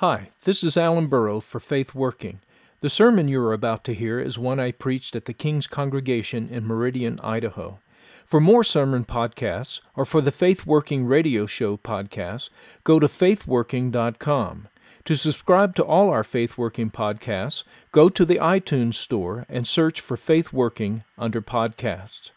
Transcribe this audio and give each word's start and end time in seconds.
Hi, 0.00 0.30
this 0.44 0.62
is 0.62 0.76
Alan 0.76 1.08
Burrow 1.08 1.40
for 1.40 1.58
Faith 1.58 1.92
Working. 1.92 2.38
The 2.78 2.88
sermon 2.88 3.26
you 3.26 3.40
are 3.40 3.52
about 3.52 3.82
to 3.82 3.94
hear 3.94 4.20
is 4.20 4.38
one 4.38 4.60
I 4.60 4.70
preached 4.70 5.16
at 5.16 5.24
the 5.24 5.32
King's 5.32 5.66
Congregation 5.66 6.48
in 6.48 6.64
Meridian, 6.64 7.18
Idaho. 7.24 7.80
For 8.24 8.40
more 8.40 8.62
sermon 8.62 9.04
podcasts 9.04 9.80
or 9.96 10.04
for 10.04 10.20
the 10.20 10.30
Faith 10.30 10.64
Working 10.64 11.04
radio 11.04 11.46
show 11.46 11.76
podcasts, 11.76 12.48
go 12.84 13.00
to 13.00 13.08
faithworking.com. 13.08 14.68
To 15.04 15.16
subscribe 15.16 15.74
to 15.74 15.84
all 15.84 16.10
our 16.10 16.22
Faith 16.22 16.56
Working 16.56 16.92
podcasts, 16.92 17.64
go 17.90 18.08
to 18.08 18.24
the 18.24 18.36
iTunes 18.36 18.94
Store 18.94 19.46
and 19.48 19.66
search 19.66 20.00
for 20.00 20.16
Faith 20.16 20.52
Working 20.52 21.02
under 21.18 21.42
podcasts. 21.42 22.30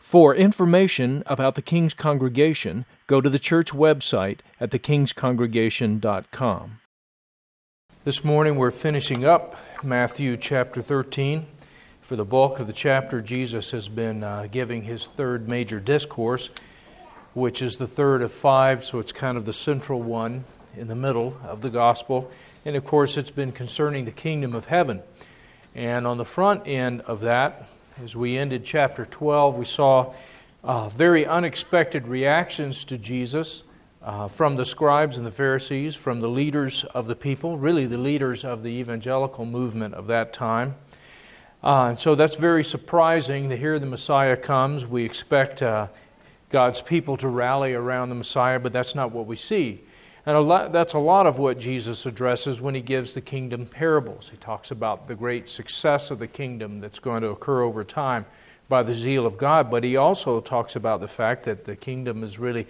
For 0.00 0.34
information 0.34 1.22
about 1.26 1.54
the 1.54 1.62
King's 1.62 1.94
Congregation, 1.94 2.86
go 3.06 3.20
to 3.20 3.30
the 3.30 3.38
church 3.38 3.70
website 3.70 4.40
at 4.58 4.72
thekingscongregation.com. 4.72 6.80
This 8.04 8.22
morning 8.22 8.56
we're 8.56 8.70
finishing 8.70 9.24
up 9.24 9.56
Matthew 9.82 10.36
chapter 10.36 10.82
13. 10.82 11.46
For 12.02 12.16
the 12.16 12.24
bulk 12.26 12.60
of 12.60 12.66
the 12.66 12.74
chapter, 12.74 13.22
Jesus 13.22 13.70
has 13.70 13.88
been 13.88 14.22
uh, 14.22 14.46
giving 14.52 14.82
his 14.82 15.06
third 15.06 15.48
major 15.48 15.80
discourse, 15.80 16.50
which 17.32 17.62
is 17.62 17.78
the 17.78 17.86
third 17.86 18.20
of 18.20 18.30
five, 18.30 18.84
so 18.84 18.98
it's 18.98 19.10
kind 19.10 19.38
of 19.38 19.46
the 19.46 19.54
central 19.54 20.02
one 20.02 20.44
in 20.76 20.86
the 20.86 20.94
middle 20.94 21.38
of 21.44 21.62
the 21.62 21.70
gospel. 21.70 22.30
And 22.66 22.76
of 22.76 22.84
course, 22.84 23.16
it's 23.16 23.30
been 23.30 23.52
concerning 23.52 24.04
the 24.04 24.12
kingdom 24.12 24.54
of 24.54 24.66
heaven. 24.66 25.00
And 25.74 26.06
on 26.06 26.18
the 26.18 26.26
front 26.26 26.66
end 26.66 27.00
of 27.00 27.22
that, 27.22 27.68
as 28.04 28.14
we 28.14 28.36
ended 28.36 28.66
chapter 28.66 29.06
12, 29.06 29.56
we 29.56 29.64
saw 29.64 30.12
uh, 30.62 30.90
very 30.90 31.24
unexpected 31.24 32.06
reactions 32.06 32.84
to 32.84 32.98
Jesus 32.98 33.62
uh, 34.04 34.28
from 34.28 34.56
the 34.56 34.64
scribes 34.64 35.16
and 35.16 35.26
the 35.26 35.32
Pharisees, 35.32 35.96
from 35.96 36.20
the 36.20 36.28
leaders 36.28 36.84
of 36.84 37.06
the 37.06 37.16
people, 37.16 37.56
really 37.56 37.86
the 37.86 37.98
leaders 37.98 38.44
of 38.44 38.62
the 38.62 38.68
evangelical 38.68 39.46
movement 39.46 39.94
of 39.94 40.06
that 40.08 40.34
time. 40.34 40.74
Uh, 41.62 41.96
so 41.96 42.14
that's 42.14 42.36
very 42.36 42.62
surprising 42.62 43.48
to 43.48 43.56
hear 43.56 43.78
the 43.78 43.86
Messiah 43.86 44.36
comes. 44.36 44.86
We 44.86 45.04
expect 45.04 45.62
uh, 45.62 45.86
God's 46.50 46.82
people 46.82 47.16
to 47.16 47.28
rally 47.28 47.72
around 47.72 48.10
the 48.10 48.14
Messiah, 48.14 48.60
but 48.60 48.74
that's 48.74 48.94
not 48.94 49.10
what 49.10 49.26
we 49.26 49.36
see. 49.36 49.80
And 50.26 50.36
a 50.36 50.40
lot, 50.40 50.72
that's 50.72 50.92
a 50.92 50.98
lot 50.98 51.26
of 51.26 51.38
what 51.38 51.58
Jesus 51.58 52.04
addresses 52.04 52.60
when 52.60 52.74
he 52.74 52.82
gives 52.82 53.14
the 53.14 53.22
kingdom 53.22 53.64
parables. 53.64 54.28
He 54.30 54.36
talks 54.36 54.70
about 54.70 55.08
the 55.08 55.14
great 55.14 55.48
success 55.48 56.10
of 56.10 56.18
the 56.18 56.26
kingdom 56.26 56.80
that's 56.80 56.98
going 56.98 57.22
to 57.22 57.28
occur 57.28 57.62
over 57.62 57.84
time 57.84 58.26
by 58.68 58.82
the 58.82 58.94
zeal 58.94 59.24
of 59.24 59.38
God, 59.38 59.70
but 59.70 59.82
he 59.84 59.96
also 59.96 60.40
talks 60.40 60.76
about 60.76 61.00
the 61.00 61.08
fact 61.08 61.44
that 61.44 61.64
the 61.64 61.76
kingdom 61.76 62.22
is 62.22 62.38
really 62.38 62.66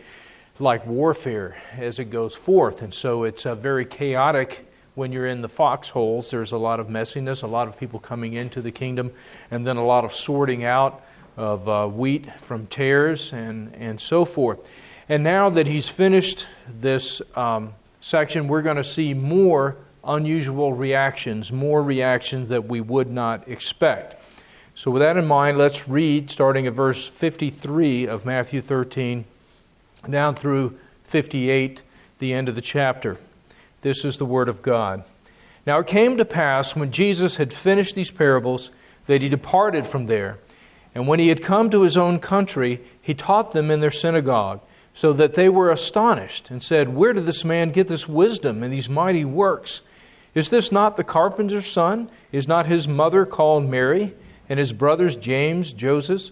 like 0.59 0.87
warfare 0.87 1.57
as 1.77 1.99
it 1.99 2.07
goes 2.07 2.35
forth. 2.35 2.83
And 2.83 2.95
so 2.95 3.25
it's 3.25 3.45
a 3.45 3.55
very 3.55 3.85
chaotic 3.85 4.71
when 4.95 5.11
you're 5.11 5.27
in 5.27 5.43
the 5.43 5.49
foxholes. 5.49 6.31
There's 6.31 6.53
a 6.53 6.57
lot 6.57 6.79
of 6.79 6.89
messiness, 6.89 7.43
a 7.43 7.47
lot 7.47 7.67
of 7.67 7.79
people 7.79 7.99
coming 7.99 8.35
into 8.35 8.63
the 8.63 8.71
kingdom, 8.71 9.13
and 9.51 9.67
then 9.67 9.77
a 9.77 9.85
lot 9.85 10.05
of 10.05 10.13
sorting 10.13 10.65
out 10.65 11.03
of 11.37 11.69
uh, 11.69 11.87
wheat 11.89 12.33
from 12.39 12.67
tares 12.67 13.33
and, 13.33 13.75
and 13.75 14.01
so 14.01 14.25
forth. 14.25 14.69
And 15.09 15.25
now 15.25 15.51
that 15.51 15.67
he's 15.67 15.89
finished 15.89 16.47
this 16.69 17.21
um, 17.37 17.75
section, 18.01 18.47
we're 18.47 18.63
going 18.63 18.77
to 18.77 18.85
see 18.85 19.13
more 19.13 19.77
unusual 20.05 20.73
reactions, 20.73 21.51
more 21.51 21.83
reactions 21.83 22.49
that 22.51 22.67
we 22.67 22.81
would 22.81 23.11
not 23.11 23.49
expect. 23.49 24.23
So, 24.77 24.91
with 24.91 25.03
that 25.03 25.17
in 25.17 25.27
mind, 25.27 25.57
let's 25.57 25.89
read 25.89 26.31
starting 26.31 26.67
at 26.67 26.73
verse 26.73 27.07
53 27.07 28.07
of 28.07 28.27
Matthew 28.27 28.61
13 28.61 29.25
down 30.13 30.35
through 30.35 30.79
58, 31.05 31.83
the 32.19 32.33
end 32.33 32.49
of 32.49 32.55
the 32.55 32.61
chapter. 32.61 33.19
This 33.83 34.05
is 34.05 34.17
the 34.17 34.27
Word 34.27 34.49
of 34.49 34.63
God. 34.63 35.05
Now 35.67 35.79
it 35.79 35.87
came 35.87 36.17
to 36.17 36.25
pass 36.25 36.77
when 36.77 36.91
Jesus 36.91 37.37
had 37.37 37.53
finished 37.53 37.95
these 37.95 38.11
parables 38.11 38.71
that 39.07 39.23
he 39.23 39.29
departed 39.29 39.87
from 39.87 40.07
there. 40.07 40.39
And 40.95 41.09
when 41.09 41.19
he 41.19 41.29
had 41.29 41.43
come 41.43 41.71
to 41.71 41.83
his 41.83 41.97
own 41.97 42.19
country, 42.19 42.81
he 43.01 43.15
taught 43.15 43.53
them 43.53 43.71
in 43.71 43.81
their 43.81 43.91
synagogue, 43.91 44.61
so 44.93 45.13
that 45.13 45.35
they 45.35 45.49
were 45.49 45.71
astonished 45.71 46.51
and 46.51 46.63
said, 46.63 46.95
Where 46.95 47.13
did 47.13 47.27
this 47.27 47.45
man 47.45 47.71
get 47.71 47.89
this 47.89 48.09
wisdom 48.09 48.63
and 48.63 48.73
these 48.73 48.89
mighty 48.89 49.25
works? 49.25 49.81
Is 50.35 50.51
this 50.51 50.71
not 50.71 50.97
the 50.97 51.05
carpenter's 51.05 51.67
son? 51.67 52.11
Is 52.31 52.47
not 52.47 52.67
his 52.67 52.87
mother 52.87 53.27
called 53.27 53.69
Mary, 53.69 54.15
and 54.49 54.59
his 54.59 54.73
brothers 54.73 55.17
James, 55.17 55.73
Joseph? 55.73 56.31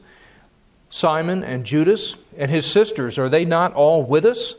Simon 0.91 1.43
and 1.43 1.65
Judas 1.65 2.17
and 2.37 2.51
his 2.51 2.67
sisters, 2.67 3.19
are 3.19 3.29
they 3.29 3.45
not 3.45 3.75
all 3.75 4.03
with 4.03 4.25
us? 4.25 4.55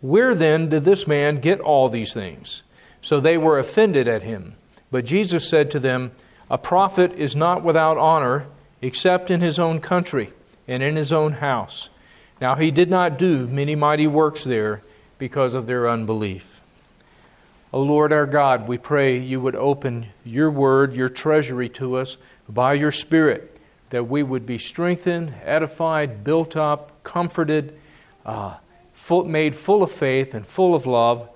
Where 0.00 0.34
then 0.34 0.68
did 0.68 0.84
this 0.84 1.06
man 1.06 1.40
get 1.40 1.60
all 1.60 1.88
these 1.88 2.14
things? 2.14 2.62
So 3.02 3.20
they 3.20 3.36
were 3.38 3.58
offended 3.58 4.08
at 4.08 4.22
him. 4.22 4.54
But 4.90 5.04
Jesus 5.04 5.48
said 5.48 5.70
to 5.70 5.78
them, 5.78 6.12
A 6.50 6.58
prophet 6.58 7.12
is 7.12 7.36
not 7.36 7.62
without 7.62 7.98
honor 7.98 8.46
except 8.82 9.30
in 9.30 9.40
his 9.40 9.58
own 9.58 9.80
country 9.80 10.32
and 10.66 10.82
in 10.82 10.96
his 10.96 11.12
own 11.12 11.34
house. 11.34 11.88
Now 12.40 12.54
he 12.54 12.70
did 12.70 12.88
not 12.88 13.18
do 13.18 13.46
many 13.46 13.74
mighty 13.74 14.06
works 14.06 14.44
there 14.44 14.82
because 15.18 15.52
of 15.54 15.66
their 15.66 15.88
unbelief. 15.88 16.60
O 17.72 17.82
Lord 17.82 18.12
our 18.12 18.26
God, 18.26 18.66
we 18.66 18.78
pray 18.78 19.18
you 19.18 19.40
would 19.40 19.54
open 19.54 20.06
your 20.24 20.50
word, 20.50 20.94
your 20.94 21.08
treasury 21.08 21.68
to 21.70 21.96
us 21.96 22.16
by 22.48 22.72
your 22.72 22.90
Spirit 22.90 23.49
that 23.90 24.04
we 24.04 24.22
would 24.22 24.46
be 24.46 24.58
strengthened, 24.58 25.34
edified, 25.44 26.24
built 26.24 26.56
up, 26.56 27.02
comforted, 27.02 27.78
uh, 28.24 28.54
full, 28.92 29.24
made 29.24 29.54
full 29.54 29.82
of 29.82 29.90
faith 29.90 30.34
and 30.34 30.46
full 30.46 30.74
of 30.74 30.86
love, 30.86 31.28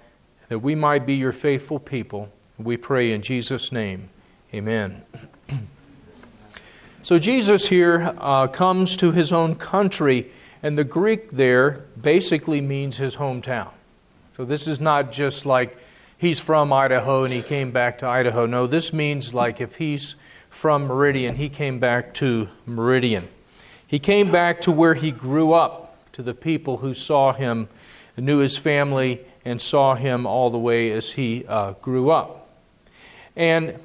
that 0.49 0.61
we 0.61 0.75
might 0.75 1.05
be 1.07 1.15
your 1.15 1.33
faithful 1.33 1.79
people. 1.79 2.31
We 2.59 2.77
pray 2.77 3.13
in 3.13 3.23
Jesus' 3.23 3.73
name. 3.73 4.09
Amen. 4.53 5.03
so, 7.03 7.19
Jesus 7.19 7.69
here 7.69 8.15
uh, 8.19 8.47
comes 8.47 8.97
to 8.99 9.11
his 9.11 9.33
own 9.33 9.57
country, 9.57 10.31
and 10.63 10.79
the 10.79 10.85
Greek 10.85 11.31
there 11.31 11.85
basically 12.01 12.61
means 12.61 12.97
his 12.97 13.17
hometown. 13.17 13.71
So, 14.37 14.45
this 14.45 14.69
is 14.69 14.81
not 14.81 15.11
just 15.11 15.45
like 15.45 15.77
he's 16.19 16.39
from 16.39 16.73
Idaho 16.73 17.25
and 17.25 17.33
he 17.33 17.43
came 17.43 17.73
back 17.73 17.99
to 17.99 18.07
Idaho. 18.07 18.47
No, 18.47 18.67
this 18.69 18.93
means 18.93 19.35
like 19.35 19.61
if 19.61 19.77
he's 19.77 20.15
from 20.55 20.87
Meridian, 20.87 21.35
he 21.35 21.49
came 21.49 21.81
back 21.81 22.15
to 22.15 22.49
Meridian. 22.65 23.29
He 23.87 23.99
came 23.99 24.31
back 24.31 24.63
to 24.63 24.71
where 24.71 24.95
he 24.95 25.11
grew 25.11 25.53
up, 25.53 25.97
to 26.13 26.23
the 26.23 26.33
people 26.33 26.79
who 26.79 26.95
saw 26.95 27.33
him, 27.33 27.69
knew 28.17 28.39
his 28.39 28.57
family, 28.57 29.21
and 29.45 29.61
saw 29.61 29.95
him 29.95 30.27
all 30.27 30.51
the 30.51 30.59
way 30.59 30.93
as 30.93 31.13
he 31.13 31.45
uh, 31.47 31.73
grew 31.83 32.11
up. 32.11 32.49
And 33.35 33.79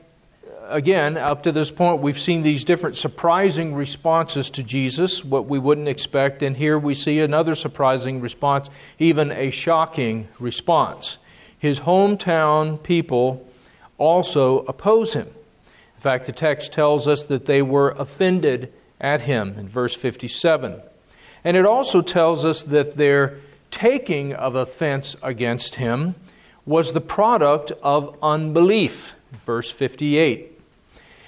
again, 0.68 1.18
up 1.18 1.44
to 1.44 1.52
this 1.52 1.72
point, 1.72 2.02
we've 2.02 2.20
seen 2.20 2.44
these 2.44 2.64
different 2.64 2.96
surprising 2.96 3.74
responses 3.74 4.52
to 4.52 4.64
Jesus, 4.64 5.26
what 5.26 5.48
we 5.48 5.58
wouldn't 5.58 5.88
expect. 5.88 6.44
And 6.44 6.56
here 6.56 6.78
we 6.78 6.94
see 6.94 7.20
another 7.20 7.56
surprising 7.56 8.22
response, 8.22 8.70
even 9.00 9.32
a 9.32 9.50
shocking 9.50 10.28
response. 10.40 11.18
His 11.58 11.82
hometown 11.82 12.82
people 12.82 13.46
also 13.98 14.60
oppose 14.60 15.14
him. 15.14 15.28
In 16.00 16.02
fact, 16.02 16.28
the 16.28 16.32
text 16.32 16.72
tells 16.72 17.10
us 17.10 17.24
that 17.24 17.44
they 17.46 17.62
were 17.62 17.90
offended 17.90 18.72
at 19.02 19.20
him 19.20 19.56
in 19.58 19.68
verse 19.68 19.94
57. 19.94 20.82
And 21.44 21.58
it 21.58 21.66
also 21.66 22.00
tells 22.02 22.46
us 22.46 22.64
that 22.64 22.96
their 22.96 23.40
taking 23.70 24.32
of 24.32 24.56
offense 24.56 25.18
against 25.22 25.76
him 25.76 26.16
was 26.66 26.94
the 26.94 27.02
product 27.02 27.74
of 27.84 28.18
unbelief, 28.24 29.14
verse 29.46 29.70
58. 29.72 30.58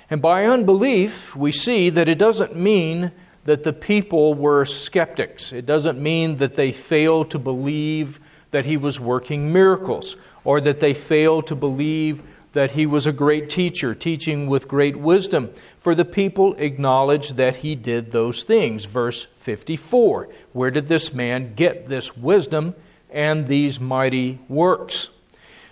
And 0.09 0.22
by 0.22 0.46
unbelief, 0.46 1.36
we 1.36 1.52
see 1.52 1.90
that 1.90 2.08
it 2.08 2.18
doesn't 2.18 2.56
mean 2.56 3.12
that 3.44 3.66
the 3.66 3.74
people 3.74 4.34
were 4.36 4.64
skeptics. 4.64 5.52
It 5.52 5.66
doesn't 5.66 6.00
mean 6.02 6.38
that 6.38 6.56
they 6.56 6.72
failed 6.72 7.30
to 7.32 7.40
believe 7.40 8.22
that 8.52 8.64
he 8.64 8.78
was 8.78 9.02
working 9.02 9.52
miracles 9.52 10.16
or 10.46 10.62
that 10.62 10.80
they 10.80 10.94
failed 10.94 11.48
to 11.48 11.56
believe 11.56 12.24
that 12.53 12.72
he 12.72 12.86
was 12.86 13.08
a 13.08 13.12
great 13.12 13.50
teacher, 13.50 13.96
teaching 13.96 14.48
with 14.48 14.68
great 14.68 14.98
wisdom, 14.98 15.52
for 15.78 15.96
the 15.96 16.06
people 16.06 16.53
acknowledged 16.56 17.38
that 17.38 17.58
he 17.58 17.76
did 17.76 18.12
those 18.12 18.44
things. 18.44 18.86
Verse 18.86 19.28
54 19.38 20.30
Where 20.53 20.72
did 20.72 20.88
this 20.88 21.14
man 21.14 21.53
get 21.56 21.88
this 21.88 22.16
wisdom 22.16 22.76
and 23.09 23.48
these 23.48 23.80
mighty 23.80 24.40
works? 24.50 25.09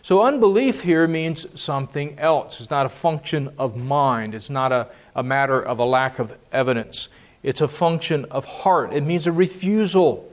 So, 0.02 0.22
unbelief 0.24 0.82
here 0.82 1.08
means 1.08 1.46
something 1.60 2.18
else. 2.18 2.62
It's 2.62 2.70
not 2.70 2.86
a 2.86 2.90
function 2.90 3.54
of 3.58 3.76
mind, 3.76 4.34
it's 4.34 4.50
not 4.50 4.72
a, 4.72 4.88
a 5.16 5.24
matter 5.24 5.62
of 5.62 5.80
a 5.80 5.86
lack 5.86 6.20
of 6.20 6.38
evidence. 6.52 7.10
It's 7.42 7.62
a 7.62 7.68
function 7.68 8.26
of 8.26 8.44
heart. 8.44 8.94
It 8.94 9.04
means 9.04 9.26
a 9.26 9.32
refusal 9.32 10.30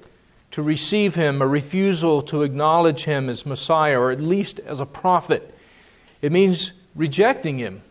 to 0.52 0.62
receive 0.62 1.14
him, 1.14 1.40
a 1.40 1.46
refusal 1.46 2.22
to 2.22 2.42
acknowledge 2.42 3.04
him 3.04 3.28
as 3.28 3.46
Messiah, 3.46 3.98
or 4.00 4.10
at 4.10 4.20
least 4.20 4.58
as 4.60 4.80
a 4.80 4.86
prophet. 4.86 5.55
It 6.22 6.32
means 6.32 6.72
rejecting 6.94 7.58
him, 7.58 7.82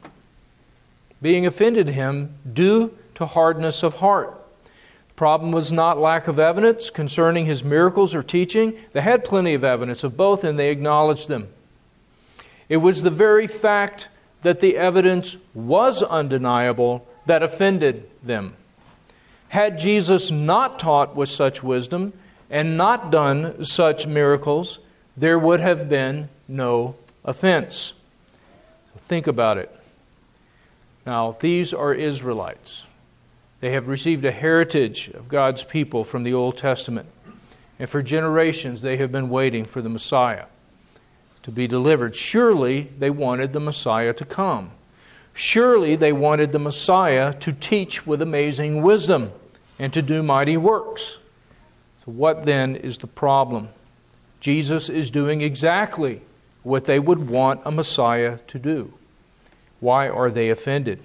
being 1.22 1.46
offended 1.46 1.90
him 1.90 2.36
due 2.52 2.98
to 3.16 3.26
hardness 3.26 3.84
of 3.84 3.96
heart. 3.96 4.34
The 5.10 5.14
problem 5.16 5.52
was 5.52 5.72
not 5.72 5.98
lack 5.98 6.28
of 6.28 6.40
evidence 6.40 6.90
concerning 6.90 7.46
his 7.46 7.64
miracles 7.64 8.14
or 8.14 8.24
teaching. 8.24 8.76
They 8.94 9.02
had 9.02 9.24
plenty 9.24 9.54
of 9.54 9.64
evidence 9.64 10.04
of 10.04 10.18
both, 10.18 10.44
and 10.44 10.60
they 10.60 10.72
acknowledged 10.72 11.30
them. 11.30 11.48
It 12.68 12.78
was 12.78 13.02
the 13.02 13.12
very 13.12 13.48
fact 13.48 14.10
that 14.42 14.60
the 14.60 14.78
evidence 14.78 15.38
was 15.54 16.04
undeniable 16.04 17.08
that 17.26 17.44
offended 17.44 18.10
them. 18.22 18.56
Had 19.50 19.80
Jesus 19.80 20.32
not 20.32 20.80
taught 20.80 21.16
with 21.16 21.30
such 21.30 21.64
wisdom 21.64 22.14
and 22.50 22.78
not 22.78 23.12
done 23.12 23.64
such 23.64 24.06
miracles, 24.06 24.80
there 25.16 25.40
would 25.40 25.60
have 25.60 25.88
been 25.88 26.30
no 26.48 26.96
offense. 27.24 27.94
Think 28.98 29.28
about 29.28 29.58
it. 29.58 29.74
Now, 31.06 31.38
these 31.40 31.74
are 31.74 31.94
Israelites. 31.94 32.86
They 33.60 33.72
have 33.72 33.88
received 33.88 34.26
a 34.26 34.32
heritage 34.32 35.10
of 35.10 35.28
God's 35.28 35.64
people 35.64 36.04
from 36.04 36.24
the 36.24 36.34
Old 36.34 36.58
Testament. 36.58 37.08
And 37.80 37.90
for 37.90 38.02
generations, 38.02 38.82
they 38.82 38.98
have 38.98 39.12
been 39.12 39.30
waiting 39.30 39.66
for 39.66 39.82
the 39.82 39.90
Messiah 39.90 40.46
to 41.44 41.52
be 41.52 41.68
delivered. 41.68 42.16
Surely 42.16 42.90
they 42.98 43.10
wanted 43.10 43.54
the 43.54 43.60
Messiah 43.60 44.14
to 44.14 44.26
come. 44.26 44.72
Surely 45.34 45.96
they 45.96 46.14
wanted 46.14 46.52
the 46.52 46.60
Messiah 46.60 47.34
to 47.34 47.52
teach 47.52 48.08
with 48.08 48.22
amazing 48.22 48.82
wisdom 48.82 49.32
and 49.78 49.92
to 49.94 50.02
do 50.02 50.24
mighty 50.24 50.58
works. 50.58 51.20
So, 52.06 52.12
what 52.12 52.46
then 52.46 52.76
is 52.78 52.98
the 52.98 53.08
problem? 53.08 53.68
Jesus 54.40 54.90
is 54.90 55.12
doing 55.12 55.42
exactly 55.42 56.22
what 56.66 56.86
they 56.86 57.00
would 57.00 57.30
want 57.30 57.62
a 57.64 57.72
Messiah 57.72 58.40
to 58.48 58.60
do. 58.60 58.92
Why 59.80 60.10
are 60.10 60.32
they 60.32 60.50
offended? 60.50 61.02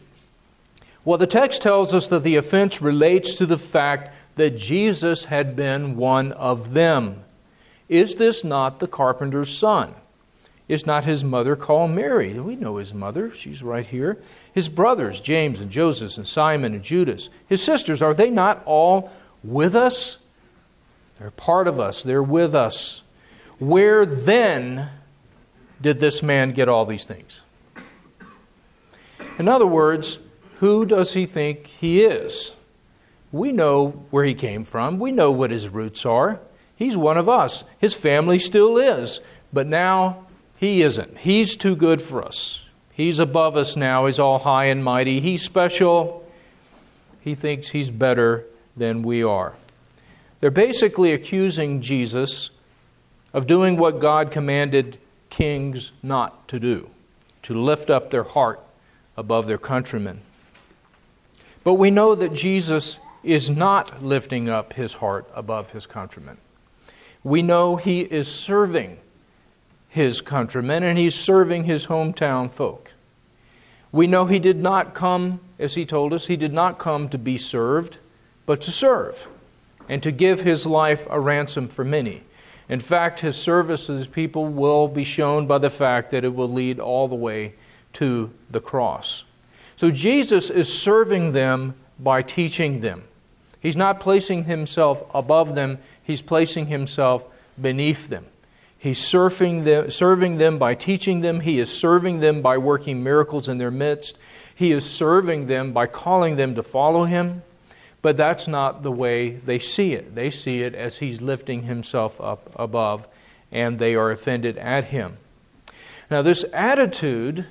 Well, 1.05 1.19
the 1.19 1.27
text 1.27 1.63
tells 1.63 1.95
us 1.95 2.07
that 2.09 2.23
the 2.23 2.37
offense 2.37 2.81
relates 2.81 3.35
to 3.35 3.47
the 3.47 3.59
fact 3.59 4.15
that 4.37 4.57
Jesus 4.57 5.25
had 5.25 5.55
been 5.55 5.97
one 5.97 6.33
of 6.33 6.73
them. 6.73 7.25
Is 7.91 8.15
this 8.15 8.43
not 8.43 8.79
the 8.79 8.89
carpenter's 8.89 9.57
son? 9.57 9.95
Is 10.67 10.87
not 10.87 11.05
his 11.05 11.23
mother 11.23 11.57
called 11.57 11.91
Mary? 11.91 12.33
We 12.39 12.57
know 12.57 12.77
his 12.77 12.95
mother. 12.95 13.31
She's 13.33 13.63
right 13.63 13.85
here. 13.85 14.19
His 14.55 14.69
brothers, 14.69 15.21
James 15.21 15.61
and 15.61 15.71
Joseph 15.71 16.17
and 16.17 16.27
Simon 16.27 16.75
and 16.75 16.83
Judas. 16.83 17.29
His 17.49 17.63
sisters, 17.63 18.01
are 18.01 18.15
they 18.15 18.31
not 18.31 18.63
all 18.65 19.11
with 19.43 19.75
us? 19.75 20.19
They're 21.19 21.33
part 21.33 21.69
of 21.69 21.79
us. 21.79 22.03
They're 22.03 22.23
with 22.23 22.55
us. 22.55 23.03
Where 23.59 24.07
then 24.07 24.89
did 25.81 25.99
this 25.99 26.23
man 26.23 26.53
get 26.53 26.69
all 26.69 26.87
these 26.87 27.05
things? 27.05 27.43
In 29.39 29.49
other 29.49 29.67
words, 29.67 30.19
who 30.59 30.85
does 30.85 31.15
he 31.15 31.25
think 31.27 31.67
he 31.67 32.03
is? 32.03 32.53
We 33.33 33.53
know 33.53 34.05
where 34.11 34.25
he 34.25 34.35
came 34.35 34.65
from. 34.65 34.99
We 34.99 35.13
know 35.13 35.31
what 35.31 35.51
his 35.51 35.69
roots 35.69 36.05
are. 36.05 36.41
He's 36.77 36.97
one 36.97 37.17
of 37.17 37.29
us. 37.29 37.65
His 37.79 37.95
family 37.95 38.39
still 38.39 38.77
is. 38.77 39.21
But 39.53 39.67
now 39.67 40.27
he 40.57 40.83
isn't. 40.83 41.19
He's 41.19 41.57
too 41.57 41.77
good 41.77 42.03
for 42.03 42.23
us. 42.23 42.65
He's 42.93 43.19
above 43.19 43.57
us 43.57 43.77
now. 43.77 44.07
He's 44.07 44.19
all 44.19 44.39
high 44.39 44.67
and 44.67 44.85
mighty. 44.85 45.21
He's 45.21 45.43
special. 45.43 46.29
He 47.21 47.35
thinks 47.35 47.69
he's 47.69 47.91
better 47.91 48.45
than 48.77 49.03
we 49.03 49.23
are. 49.23 49.55
They're 50.41 50.51
basically 50.51 51.13
accusing 51.13 51.81
Jesus 51.81 52.51
of 53.33 53.47
doing 53.47 53.77
what 53.77 54.01
God 54.01 54.31
commanded 54.31 54.99
kings 55.31 55.93
not 56.03 56.49
to 56.49 56.61
do 56.61 56.91
to 57.43 57.55
lift 57.55 57.89
up 57.89 58.11
their 58.11 58.23
heart 58.25 58.61
above 59.17 59.47
their 59.47 59.59
countrymen. 59.59 60.21
But 61.65 61.75
we 61.75 61.91
know 61.91 62.15
that 62.15 62.35
Jesus 62.35 62.99
is 63.23 63.51
not 63.51 64.03
lifting 64.03 64.49
up 64.49 64.73
his 64.73 64.95
heart 64.95 65.29
above 65.35 65.73
his 65.73 65.87
countrymen. 65.87 66.39
We 67.23 67.43
know 67.43 67.77
he 67.77 68.01
is 68.01 68.29
serving 68.29 68.99
his 69.89 70.21
countrymen 70.21 70.83
and 70.83 70.99
he's 70.99 71.15
serving 71.15 71.65
his 71.65 71.87
hometown 71.87 72.51
folk. 72.51 72.95
We 73.93 74.07
know 74.07 74.27
he 74.27 74.39
did 74.39 74.57
not 74.57 74.95
come, 74.95 75.41
as 75.59 75.75
he 75.75 75.85
told 75.85 76.13
us, 76.13 76.27
he 76.27 76.37
did 76.37 76.53
not 76.53 76.79
come 76.79 77.09
to 77.09 77.19
be 77.19 77.37
served, 77.37 77.99
but 78.47 78.61
to 78.63 78.71
serve 78.71 79.29
and 79.89 80.03
to 80.03 80.13
give 80.13 80.41
his 80.41 80.65
life 80.65 81.07
a 81.11 81.19
ransom 81.19 81.69
for 81.69 81.85
many. 81.85 82.23
In 82.71 82.79
fact, 82.79 83.19
his 83.19 83.37
service 83.37 83.87
to 83.87 83.93
his 83.93 84.07
people 84.07 84.47
will 84.47 84.87
be 84.87 85.03
shown 85.03 85.49
by 85.49 85.59
the 85.59 85.71
fact 85.71 86.11
that 86.13 86.25
it 86.25 86.33
will 86.33 86.49
lead 86.49 86.79
all 86.79 87.09
the 87.09 87.17
way 87.17 87.55
to 87.95 88.31
the 88.49 88.61
cross. 88.61 89.25
So 89.77 89.91
Jesus 89.91 90.51
is 90.51 90.73
serving 90.73 91.33
them 91.33 91.75
by 91.99 92.23
teaching 92.23 92.79
them. 92.79 93.03
He's 93.59 93.77
not 93.77 93.99
placing 93.99 94.45
himself 94.45 95.03
above 95.13 95.57
them, 95.57 95.79
he's 96.03 96.23
placing 96.23 96.67
himself 96.67 97.25
beneath 97.61 98.09
them. 98.09 98.25
He's 98.79 98.99
serving 98.99 99.65
them, 99.65 99.91
serving 99.91 100.39
them 100.39 100.57
by 100.57 100.75
teaching 100.75 101.21
them. 101.21 101.41
He 101.41 101.59
is 101.59 101.71
serving 101.71 102.21
them 102.21 102.41
by 102.41 102.57
working 102.57 103.03
miracles 103.03 103.49
in 103.49 103.59
their 103.59 103.71
midst. 103.71 104.17
He 104.55 104.73
is 104.73 104.89
serving 104.89 105.49
them 105.49 105.73
by 105.73 105.87
calling 105.87 106.37
them 106.37 106.55
to 106.55 106.63
follow 106.63 107.05
him. 107.05 107.43
But 108.03 108.17
that's 108.17 108.49
not 108.49 108.83
the 108.83 108.93
way 108.93 109.31
they 109.31 109.59
see 109.59 109.93
it. 109.93 110.15
They 110.15 110.31
see 110.31 110.63
it 110.63 110.75
as 110.75 110.99
he's 110.99 111.21
lifting 111.21 111.65
himself 111.65 112.21
up 112.21 112.51
above, 112.57 113.07
and 113.53 113.79
they 113.79 113.95
are 113.95 114.11
offended 114.11 114.57
at 114.57 114.85
him. 114.85 115.19
Now, 116.11 116.23
this 116.23 116.45
attitude, 116.53 117.47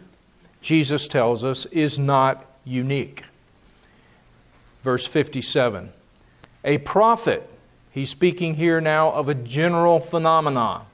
Jesus 0.62 1.08
tells 1.08 1.44
us, 1.44 1.66
is 1.68 2.00
not 2.00 2.46
unique. 2.66 3.24
Verse 4.84 5.06
57 5.06 5.92
A 6.64 6.78
prophet, 6.80 7.48
he's 7.92 8.10
speaking 8.10 8.56
here 8.56 8.82
now 8.82 9.12
of 9.12 9.30
a 9.30 9.36
general 9.36 10.00
phenomenon 10.00 10.86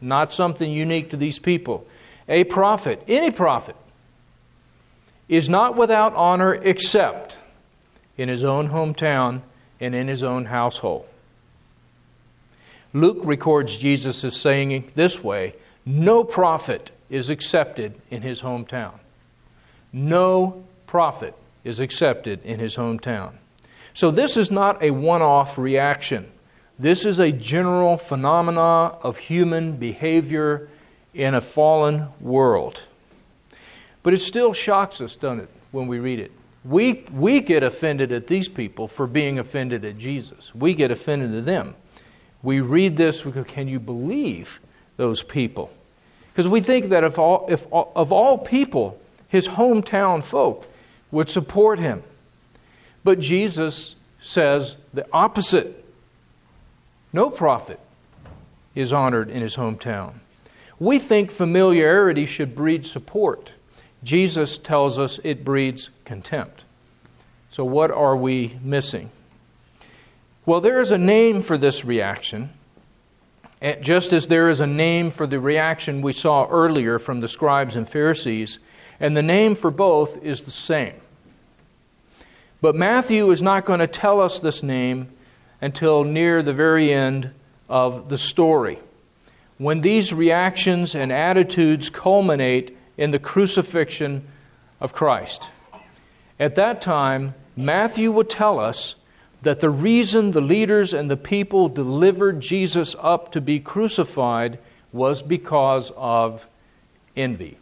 not 0.00 0.32
something 0.32 0.70
unique 0.70 1.10
to 1.10 1.16
these 1.16 1.38
people. 1.38 1.86
A 2.28 2.44
prophet, 2.44 3.02
any 3.08 3.30
prophet, 3.30 3.76
is 5.28 5.48
not 5.48 5.76
without 5.76 6.14
honor 6.14 6.54
except 6.54 7.38
in 8.18 8.28
his 8.28 8.44
own 8.44 8.68
hometown 8.68 9.40
and 9.80 9.94
in 9.94 10.08
his 10.08 10.22
own 10.22 10.44
household. 10.44 11.06
Luke 12.92 13.18
records 13.22 13.78
Jesus 13.78 14.24
as 14.24 14.36
saying 14.36 14.90
this 14.94 15.22
way 15.22 15.54
No 15.86 16.24
prophet 16.24 16.90
is 17.08 17.30
accepted 17.30 17.94
in 18.10 18.22
his 18.22 18.42
hometown. 18.42 18.94
No 19.92 20.64
prophet 20.86 21.34
is 21.64 21.80
accepted 21.80 22.44
in 22.44 22.58
his 22.58 22.76
hometown. 22.76 23.32
So 23.94 24.10
this 24.10 24.36
is 24.36 24.50
not 24.50 24.82
a 24.82 24.90
one 24.90 25.22
off 25.22 25.56
reaction. 25.56 26.30
This 26.78 27.04
is 27.04 27.18
a 27.18 27.32
general 27.32 27.96
phenomena 27.96 28.96
of 29.02 29.18
human 29.18 29.76
behavior 29.76 30.68
in 31.14 31.34
a 31.34 31.40
fallen 31.40 32.08
world. 32.20 32.82
But 34.02 34.14
it 34.14 34.18
still 34.18 34.52
shocks 34.52 35.00
us, 35.00 35.16
doesn't 35.16 35.40
it, 35.40 35.48
when 35.72 35.88
we 35.88 35.98
read 35.98 36.20
it? 36.20 36.30
We, 36.68 37.06
we 37.10 37.40
get 37.40 37.62
offended 37.62 38.12
at 38.12 38.26
these 38.26 38.48
people 38.48 38.88
for 38.88 39.06
being 39.06 39.38
offended 39.38 39.86
at 39.86 39.96
Jesus. 39.96 40.54
We 40.54 40.74
get 40.74 40.90
offended 40.90 41.34
at 41.34 41.46
them. 41.46 41.74
We 42.42 42.60
read 42.60 42.96
this, 42.96 43.24
we 43.24 43.32
go, 43.32 43.42
Can 43.42 43.68
you 43.68 43.80
believe 43.80 44.60
those 44.96 45.22
people? 45.22 45.70
Because 46.30 46.46
we 46.46 46.60
think 46.60 46.90
that 46.90 47.04
if, 47.04 47.18
all, 47.18 47.46
if 47.48 47.66
of 47.72 48.12
all 48.12 48.38
people, 48.38 49.00
his 49.28 49.48
hometown 49.48 50.22
folk 50.22 50.68
would 51.10 51.30
support 51.30 51.78
him. 51.78 52.02
But 53.02 53.18
Jesus 53.18 53.96
says 54.20 54.76
the 54.92 55.06
opposite. 55.12 55.84
No 57.12 57.30
prophet 57.30 57.80
is 58.74 58.92
honored 58.92 59.30
in 59.30 59.40
his 59.40 59.56
hometown. 59.56 60.12
We 60.78 60.98
think 60.98 61.30
familiarity 61.30 62.26
should 62.26 62.54
breed 62.54 62.86
support. 62.86 63.52
Jesus 64.04 64.58
tells 64.58 64.98
us 64.98 65.18
it 65.24 65.44
breeds 65.44 65.90
contempt. 66.08 66.64
So, 67.50 67.64
what 67.64 67.90
are 67.90 68.16
we 68.16 68.58
missing? 68.62 69.10
Well, 70.46 70.62
there 70.62 70.80
is 70.80 70.90
a 70.90 70.96
name 70.96 71.42
for 71.42 71.58
this 71.58 71.84
reaction, 71.84 72.48
just 73.82 74.14
as 74.14 74.26
there 74.26 74.48
is 74.48 74.60
a 74.60 74.66
name 74.66 75.10
for 75.10 75.26
the 75.26 75.38
reaction 75.38 76.00
we 76.00 76.14
saw 76.14 76.48
earlier 76.48 76.98
from 76.98 77.20
the 77.20 77.28
scribes 77.28 77.76
and 77.76 77.86
Pharisees, 77.86 78.58
and 78.98 79.14
the 79.14 79.22
name 79.22 79.54
for 79.54 79.70
both 79.70 80.24
is 80.24 80.42
the 80.42 80.50
same. 80.50 80.94
But 82.62 82.74
Matthew 82.74 83.30
is 83.30 83.42
not 83.42 83.66
going 83.66 83.80
to 83.80 83.86
tell 83.86 84.22
us 84.22 84.40
this 84.40 84.62
name 84.62 85.10
until 85.60 86.04
near 86.04 86.42
the 86.42 86.54
very 86.54 86.90
end 86.90 87.32
of 87.68 88.08
the 88.08 88.18
story. 88.18 88.78
When 89.58 89.82
these 89.82 90.14
reactions 90.14 90.94
and 90.94 91.12
attitudes 91.12 91.90
culminate 91.90 92.74
in 92.96 93.10
the 93.10 93.18
crucifixion 93.18 94.26
of 94.80 94.94
Christ. 94.94 95.50
At 96.40 96.54
that 96.54 96.80
time, 96.80 97.34
Matthew 97.56 98.12
would 98.12 98.30
tell 98.30 98.60
us 98.60 98.94
that 99.42 99.60
the 99.60 99.70
reason 99.70 100.32
the 100.32 100.40
leaders 100.40 100.92
and 100.92 101.10
the 101.10 101.16
people 101.16 101.68
delivered 101.68 102.40
Jesus 102.40 102.94
up 103.00 103.32
to 103.32 103.40
be 103.40 103.60
crucified 103.60 104.58
was 104.92 105.22
because 105.22 105.92
of 105.96 106.48
envy. 107.16 107.58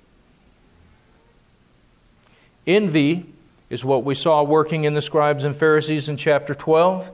Envy 2.67 3.27
is 3.71 3.85
what 3.85 4.05
we 4.05 4.15
saw 4.15 4.43
working 4.43 4.85
in 4.85 4.95
the 4.95 5.01
scribes 5.01 5.45
and 5.45 5.55
Pharisees 5.55 6.09
in 6.09 6.17
chapter 6.17 6.55
12. 6.55 7.11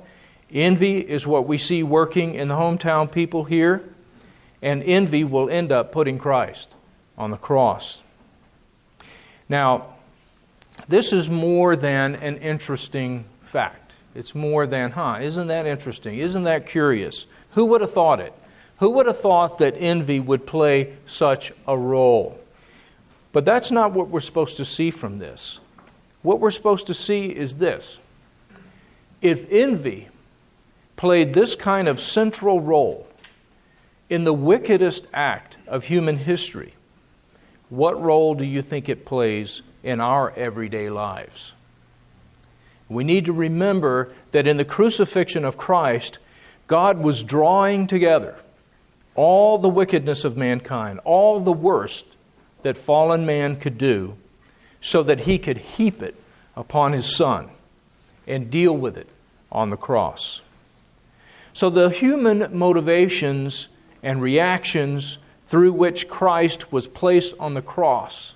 Envy 0.52 0.98
is 0.98 1.26
what 1.26 1.46
we 1.46 1.58
see 1.58 1.82
working 1.82 2.34
in 2.34 2.48
the 2.48 2.54
hometown 2.54 3.10
people 3.10 3.44
here, 3.44 3.82
and 4.60 4.82
envy 4.82 5.24
will 5.24 5.48
end 5.48 5.72
up 5.72 5.92
putting 5.92 6.18
Christ 6.18 6.68
on 7.16 7.30
the 7.30 7.36
cross. 7.36 8.02
Now, 9.48 9.91
this 10.88 11.12
is 11.12 11.28
more 11.28 11.76
than 11.76 12.16
an 12.16 12.38
interesting 12.38 13.24
fact. 13.44 13.94
It's 14.14 14.34
more 14.34 14.66
than, 14.66 14.90
huh, 14.90 15.18
isn't 15.20 15.48
that 15.48 15.66
interesting? 15.66 16.18
Isn't 16.18 16.44
that 16.44 16.66
curious? 16.66 17.26
Who 17.52 17.66
would 17.66 17.80
have 17.80 17.92
thought 17.92 18.20
it? 18.20 18.32
Who 18.78 18.90
would 18.90 19.06
have 19.06 19.20
thought 19.20 19.58
that 19.58 19.74
envy 19.78 20.20
would 20.20 20.46
play 20.46 20.94
such 21.06 21.52
a 21.66 21.76
role? 21.76 22.38
But 23.32 23.44
that's 23.44 23.70
not 23.70 23.92
what 23.92 24.08
we're 24.08 24.20
supposed 24.20 24.58
to 24.58 24.64
see 24.64 24.90
from 24.90 25.18
this. 25.18 25.60
What 26.22 26.40
we're 26.40 26.50
supposed 26.50 26.86
to 26.88 26.94
see 26.94 27.26
is 27.26 27.54
this 27.54 27.98
if 29.20 29.50
envy 29.50 30.08
played 30.96 31.32
this 31.32 31.54
kind 31.54 31.88
of 31.88 32.00
central 32.00 32.60
role 32.60 33.08
in 34.10 34.24
the 34.24 34.32
wickedest 34.32 35.06
act 35.14 35.58
of 35.66 35.84
human 35.84 36.18
history, 36.18 36.74
what 37.70 38.00
role 38.00 38.34
do 38.34 38.44
you 38.44 38.60
think 38.60 38.88
it 38.88 39.06
plays 39.06 39.62
in 39.82 40.00
our 40.00 40.30
everyday 40.36 40.90
lives? 40.90 41.52
We 42.88 43.04
need 43.04 43.26
to 43.26 43.32
remember 43.32 44.12
that 44.32 44.46
in 44.46 44.56
the 44.56 44.64
crucifixion 44.64 45.44
of 45.44 45.56
Christ, 45.56 46.18
God 46.66 46.98
was 47.02 47.24
drawing 47.24 47.86
together 47.86 48.36
all 49.14 49.58
the 49.58 49.68
wickedness 49.68 50.24
of 50.24 50.36
mankind, 50.36 51.00
all 51.04 51.40
the 51.40 51.52
worst 51.52 52.06
that 52.62 52.76
fallen 52.76 53.26
man 53.26 53.56
could 53.56 53.78
do, 53.78 54.16
so 54.80 55.02
that 55.02 55.20
he 55.20 55.38
could 55.38 55.58
heap 55.58 56.02
it 56.02 56.14
upon 56.56 56.92
his 56.92 57.14
Son 57.14 57.48
and 58.26 58.50
deal 58.50 58.76
with 58.76 58.96
it 58.96 59.08
on 59.50 59.70
the 59.70 59.76
cross. 59.76 60.40
So 61.52 61.68
the 61.70 61.90
human 61.90 62.56
motivations 62.56 63.68
and 64.02 64.22
reactions 64.22 65.18
through 65.46 65.72
which 65.72 66.08
Christ 66.08 66.72
was 66.72 66.86
placed 66.86 67.34
on 67.38 67.54
the 67.54 67.62
cross 67.62 68.34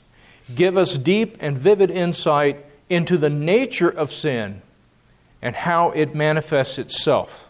give 0.55 0.77
us 0.77 0.97
deep 0.97 1.37
and 1.41 1.59
vivid 1.59 1.91
insight 1.91 2.65
into 2.89 3.17
the 3.17 3.31
nature 3.31 3.91
of 3.91 4.13
sin 4.13 4.63
and 5.43 5.55
how 5.55 5.91
it 5.91 6.15
manifests 6.15 6.79
itself. 6.79 7.49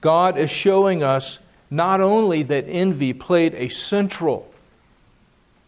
God 0.00 0.38
is 0.38 0.50
showing 0.50 1.02
us 1.02 1.38
not 1.70 2.00
only 2.00 2.42
that 2.42 2.64
envy 2.68 3.12
played 3.12 3.54
a 3.54 3.68
central 3.68 4.52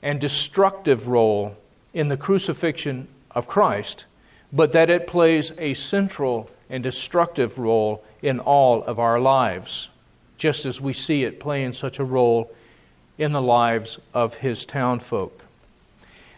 and 0.02 0.20
destructive 0.20 1.06
role 1.06 1.56
in 1.94 2.08
the 2.08 2.16
crucifixion 2.16 3.06
of 3.30 3.46
Christ, 3.46 4.06
but 4.52 4.72
that 4.72 4.90
it 4.90 5.06
plays 5.06 5.52
a 5.58 5.74
central 5.74 6.50
and 6.68 6.82
destructive 6.82 7.58
role 7.58 8.02
in 8.20 8.40
all 8.40 8.82
of 8.82 8.98
our 8.98 9.20
lives, 9.20 9.90
just 10.36 10.66
as 10.66 10.80
we 10.80 10.92
see 10.92 11.24
it 11.24 11.38
playing 11.38 11.72
such 11.72 11.98
a 11.98 12.04
role 12.04 12.52
in 13.18 13.32
the 13.32 13.42
lives 13.42 13.98
of 14.12 14.34
his 14.34 14.64
townfolk. 14.64 15.41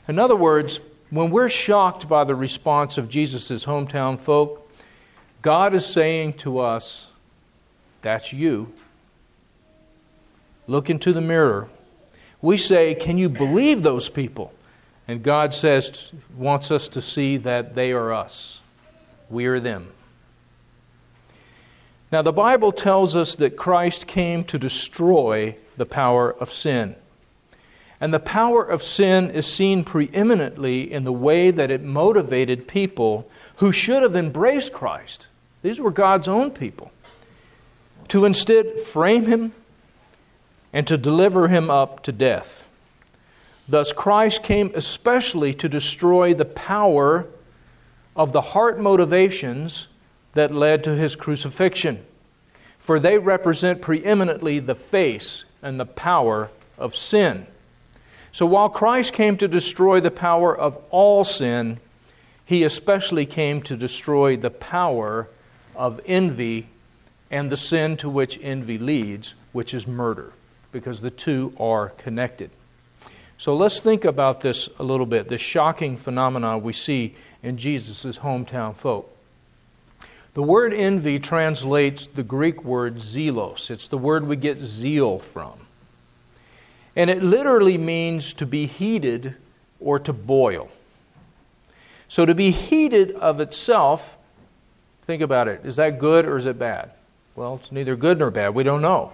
In 0.09 0.19
other 0.19 0.37
words, 0.37 0.81
when 1.11 1.31
we're 1.31 1.49
shocked 1.49 2.09
by 2.09 2.25
the 2.25 2.35
response 2.35 2.99
of 2.99 3.09
Jesus' 3.09 3.65
hometown 3.65 4.19
folk, 4.19 4.71
God 5.43 5.75
is 5.75 5.87
saying 5.87 6.35
to 6.35 6.59
us, 6.59 7.11
That's 8.03 8.33
you. 8.33 8.73
Look 10.67 10.89
into 10.89 11.13
the 11.13 11.21
mirror. 11.21 11.69
We 12.43 12.57
say, 12.57 12.95
Can 12.95 13.19
you 13.19 13.29
believe 13.29 13.83
those 13.83 14.09
people? 14.09 14.53
And 15.07 15.23
God 15.23 15.53
says, 15.53 16.13
wants 16.37 16.71
us 16.71 16.89
to 16.89 17.03
see 17.03 17.37
that 17.39 17.75
they 17.75 17.93
are 17.93 18.13
us. 18.13 18.61
We 19.29 19.47
are 19.47 19.61
them. 19.61 19.93
Now, 22.11 22.23
the 22.23 22.33
Bible 22.33 22.73
tells 22.73 23.17
us 23.17 23.35
that 23.37 23.57
Christ 23.57 24.07
came 24.07 24.45
to 24.45 24.59
destroy 24.59 25.57
the 25.77 25.85
power 25.85 26.33
of 26.33 26.53
sin. 26.53 26.97
And 28.05 28.13
the 28.13 28.21
power 28.21 28.63
of 28.63 28.83
sin 28.83 29.31
is 29.31 29.47
seen 29.47 29.83
preeminently 29.83 30.93
in 30.93 31.05
the 31.05 31.13
way 31.13 31.51
that 31.51 31.71
it 31.71 31.83
motivated 31.83 32.69
people 32.69 33.31
who 33.57 33.73
should 33.73 34.03
have 34.03 34.15
embraced 34.15 34.75
Christ. 34.75 35.29
These 35.63 35.81
were 35.81 35.91
God's 35.91 36.29
own 36.29 36.51
people. 36.51 36.93
To 38.09 38.27
instead 38.27 38.79
frame 38.79 39.25
him 39.25 39.53
and 40.71 40.87
to 40.87 40.99
deliver 40.99 41.49
him 41.49 41.71
up 41.71 42.03
to 42.03 42.13
death. 42.13 42.69
Thus, 43.67 43.95
Christ 43.95 44.43
came 44.43 44.71
especially 44.75 45.55
to 45.55 45.67
destroy 45.67 46.35
the 46.35 46.45
power 46.45 47.27
of 48.15 48.33
the 48.33 48.43
heart 48.43 48.79
motivations 48.79 49.89
that 50.35 50.53
led 50.53 50.85
to 50.85 50.95
his 50.95 51.17
crucifixion, 51.17 52.05
for 52.79 53.01
they 53.01 53.17
represent 53.17 53.81
preeminently 53.81 54.59
the 54.59 54.75
face 54.75 55.47
and 55.63 55.81
the 55.81 55.87
power 55.87 56.51
of 56.77 56.95
sin. 56.95 57.47
So, 58.35 58.47
while 58.47 58.69
Christ 58.69 59.13
came 59.13 59.37
to 59.37 59.47
destroy 59.47 60.01
the 60.01 60.11
power 60.11 60.59
of 60.59 60.77
all 60.91 61.23
sin, 61.23 61.79
he 62.45 62.65
especially 62.65 63.27
came 63.27 63.63
to 63.63 63.77
destroy 63.77 64.37
the 64.37 64.51
power 64.51 65.29
of 65.77 66.01
envy 66.05 66.67
and 67.31 67.49
the 67.49 67.57
sin 67.57 67.97
to 67.99 68.11
which 68.11 68.37
envy 68.43 68.77
leads, 68.77 69.37
which 69.53 69.73
is 69.73 69.87
murder 69.87 70.33
because 70.73 71.01
the 71.01 71.13
two 71.13 71.55
are 71.61 71.91
connected. 71.91 72.51
So 73.39 73.55
let's 73.55 73.79
think 73.79 74.05
about 74.05 74.41
this 74.41 74.69
a 74.81 74.83
little 74.83 75.07
bit 75.07 75.29
this 75.29 75.41
shocking 75.41 75.97
phenomenon 75.97 76.65
we 76.65 76.73
see 76.73 77.15
in 77.41 77.57
Jesus' 77.57 78.19
hometown 78.19 78.75
folk. 78.75 79.17
The 80.33 80.43
word 80.43 80.75
envy 80.75 81.21
translates 81.21 82.09
the 82.09 82.25
Greek 82.25 82.65
word 82.65 82.97
zelos. 82.97 83.71
It's 83.71 83.87
the 83.87 83.97
word 83.97 84.27
we 84.27 84.35
get 84.35 84.59
zeal 84.59 85.21
from. 85.21 85.65
And 86.97 87.11
it 87.11 87.23
literally 87.23 87.79
means 87.79 88.35
to 88.35 88.47
be 88.47 88.67
heated 88.67 89.37
or 89.81 89.99
to 89.99 90.13
boil. 90.13 90.69
So 92.09 92.25
to 92.25 92.35
be 92.35 92.51
heated 92.51 93.13
of 93.17 93.41
itself, 93.41 94.17
think 95.03 95.23
about 95.23 95.49
it. 95.49 95.63
Is 95.65 95.77
that 95.77 95.99
good 95.99 96.27
or 96.27 96.37
is 96.37 96.47
it 96.47 96.59
bad? 96.59 96.93
Well, 97.35 97.57
it's 97.57 97.73
neither 97.73 97.97
good 97.97 98.19
nor 98.19 98.31
bad. 98.31 98.55
We 98.55 98.63
don't 98.63 98.83
know. 98.83 99.13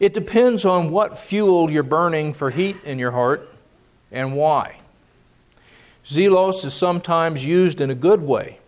It 0.00 0.14
depends 0.14 0.64
on 0.64 0.90
what 0.90 1.18
fuel 1.18 1.70
you're 1.70 1.82
burning 1.82 2.32
for 2.32 2.50
heat 2.50 2.76
in 2.84 2.98
your 2.98 3.10
heart 3.10 3.48
and 4.10 4.34
why. 4.36 4.78
Zelos 6.04 6.64
is 6.64 6.74
sometimes 6.74 7.44
used 7.44 7.80
in 7.80 7.90
a 7.90 7.94
good 7.94 8.22
way. 8.22 8.58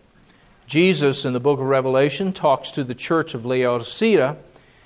Jesus, 0.67 1.25
in 1.25 1.33
the 1.33 1.39
book 1.39 1.59
of 1.59 1.65
Revelation, 1.65 2.31
talks 2.31 2.71
to 2.71 2.83
the 2.83 2.95
church 2.95 3.33
of 3.33 3.45
Laodicea. 3.45 4.37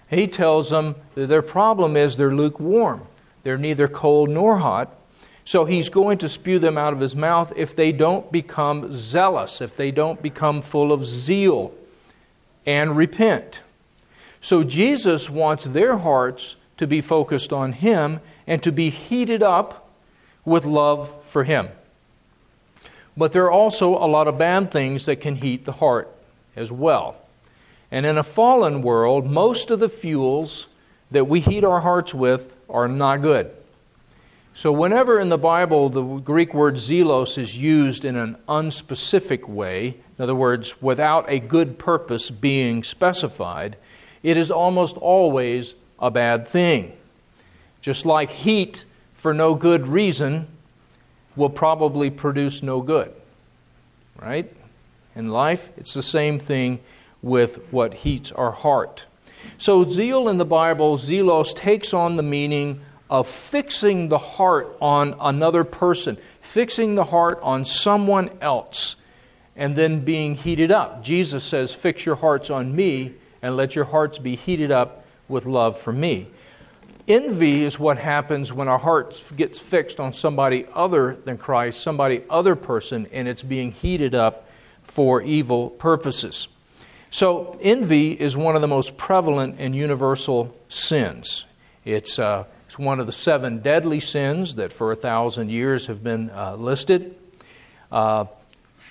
He 0.10 0.28
tells 0.28 0.70
them 0.70 0.96
that 1.16 1.28
their 1.28 1.42
problem 1.42 1.98
is 1.98 2.16
they're 2.16 2.34
lukewarm. 2.34 3.02
They're 3.44 3.58
neither 3.58 3.88
cold 3.88 4.30
nor 4.30 4.58
hot. 4.58 4.96
So 5.44 5.66
he's 5.66 5.90
going 5.90 6.18
to 6.20 6.30
spew 6.30 6.58
them 6.58 6.78
out 6.78 6.94
of 6.94 7.00
his 7.00 7.16
mouth 7.16 7.54
if 7.56 7.76
they 7.76 7.92
don't 7.92 8.32
become 8.32 8.92
zealous, 8.92 9.62
if 9.62 9.76
they 9.76 9.92
don't 9.92 10.22
become 10.22 10.62
full 10.62 10.92
of 10.92 11.06
zeal 11.06 11.74
and 12.66 12.98
repent. 12.98 13.62
So 14.42 14.64
Jesus 14.64 15.30
wants 15.30 15.64
their 15.64 15.98
hearts 15.98 16.56
to 16.78 16.88
be 16.88 17.02
focused 17.02 17.54
on 17.54 17.72
Him 17.72 18.20
and 18.46 18.62
to 18.64 18.72
be 18.72 18.90
heated 18.90 19.42
up 19.42 19.90
with 20.44 20.66
love 20.66 21.12
for 21.26 21.44
Him. 21.44 21.70
But 23.18 23.32
there 23.32 23.46
are 23.46 23.52
also 23.52 23.96
a 23.96 24.06
lot 24.08 24.28
of 24.28 24.38
bad 24.38 24.72
things 24.72 25.06
that 25.06 25.18
can 25.18 25.36
heat 25.36 25.66
the 25.66 25.72
heart 25.72 26.14
as 26.56 26.72
well. 26.72 27.20
And 27.96 28.06
in 28.06 28.18
a 28.18 28.24
fallen 28.24 28.82
world, 28.82 29.26
most 29.26 29.72
of 29.72 29.80
the 29.80 29.88
fuels 29.88 30.68
that 31.12 31.30
we 31.30 31.40
heat 31.40 31.64
our 31.64 31.80
hearts 31.80 32.14
with 32.14 32.54
are 32.70 32.90
not 32.90 33.22
good. 33.22 33.50
So, 34.54 34.74
whenever 34.74 35.18
in 35.18 35.30
the 35.30 35.38
Bible 35.38 35.88
the 35.88 36.04
Greek 36.04 36.54
word 36.54 36.76
zelos 36.76 37.38
is 37.38 37.58
used 37.58 38.04
in 38.04 38.18
an 38.18 38.36
unspecific 38.50 39.48
way, 39.48 39.96
in 40.18 40.24
other 40.24 40.36
words, 40.36 40.82
without 40.82 41.30
a 41.30 41.40
good 41.40 41.80
purpose 41.80 42.30
being 42.30 42.84
specified, 42.84 43.78
it 44.24 44.36
is 44.36 44.52
almost 44.52 44.98
always 44.98 45.76
a 45.98 46.12
bad 46.12 46.50
thing. 46.50 46.92
Just 47.80 48.06
like 48.06 48.30
heat 48.30 48.84
for 49.14 49.34
no 49.34 49.56
good 49.56 49.88
reason 49.88 50.50
will 51.38 51.50
probably 51.50 52.10
produce 52.10 52.62
no 52.62 52.82
good. 52.82 53.14
Right? 54.22 54.52
In 55.16 55.30
life, 55.30 55.70
it's 55.78 55.94
the 55.94 56.04
same 56.04 56.40
thing 56.40 56.82
with 57.26 57.60
what 57.72 57.92
heats 57.92 58.32
our 58.32 58.52
heart. 58.52 59.08
So, 59.58 59.84
zeal 59.84 60.30
in 60.30 60.38
the 60.38 60.46
Bible, 60.46 60.96
zelos, 60.96 61.56
takes 61.56 61.92
on 61.92 62.18
the 62.18 62.24
meaning 62.24 62.82
of 63.10 63.28
fixing 63.28 64.10
the 64.10 64.18
heart 64.20 64.78
on 64.80 65.16
another 65.20 65.64
person, 65.64 66.18
fixing 66.40 66.94
the 66.94 67.04
heart 67.04 67.40
on 67.42 67.66
someone 67.66 68.30
else, 68.42 68.96
and 69.56 69.76
then 69.76 70.02
being 70.02 70.36
heated 70.36 70.72
up. 70.72 71.04
Jesus 71.04 71.44
says, 71.44 71.74
Fix 71.74 72.06
your 72.06 72.16
hearts 72.16 72.52
on 72.52 72.76
me, 72.76 73.16
and 73.42 73.58
let 73.58 73.76
your 73.76 73.86
hearts 73.86 74.20
be 74.20 74.36
heated 74.36 74.70
up 74.72 75.04
with 75.28 75.48
love 75.48 75.80
for 75.80 75.92
me. 75.92 76.28
Envy 77.08 77.64
is 77.64 77.80
what 77.80 77.98
happens 77.98 78.54
when 78.54 78.68
our 78.68 78.80
heart 78.80 79.24
gets 79.36 79.60
fixed 79.60 80.00
on 80.00 80.14
somebody 80.14 80.68
other 80.74 81.16
than 81.16 81.40
Christ, 81.40 81.82
somebody 81.82 82.22
other 82.30 82.56
person, 82.56 83.08
and 83.12 83.28
it's 83.28 83.44
being 83.44 83.72
heated 83.72 84.14
up 84.14 84.48
for 84.84 85.24
evil 85.24 85.72
purposes. 85.72 86.48
So, 87.16 87.58
envy 87.62 88.12
is 88.12 88.36
one 88.36 88.58
of 88.58 88.62
the 88.62 88.68
most 88.68 88.98
prevalent 88.98 89.56
and 89.60 89.74
universal 89.74 90.54
sins. 90.68 91.46
It's, 91.86 92.20
uh, 92.20 92.44
it's 92.66 92.78
one 92.78 93.00
of 93.00 93.06
the 93.06 93.14
seven 93.14 93.60
deadly 93.60 94.02
sins 94.02 94.56
that 94.56 94.74
for 94.74 94.92
a 94.92 94.98
thousand 94.98 95.50
years 95.50 95.86
have 95.86 96.04
been 96.04 96.30
uh, 96.32 96.58
listed. 96.58 97.16
Uh, 97.90 98.26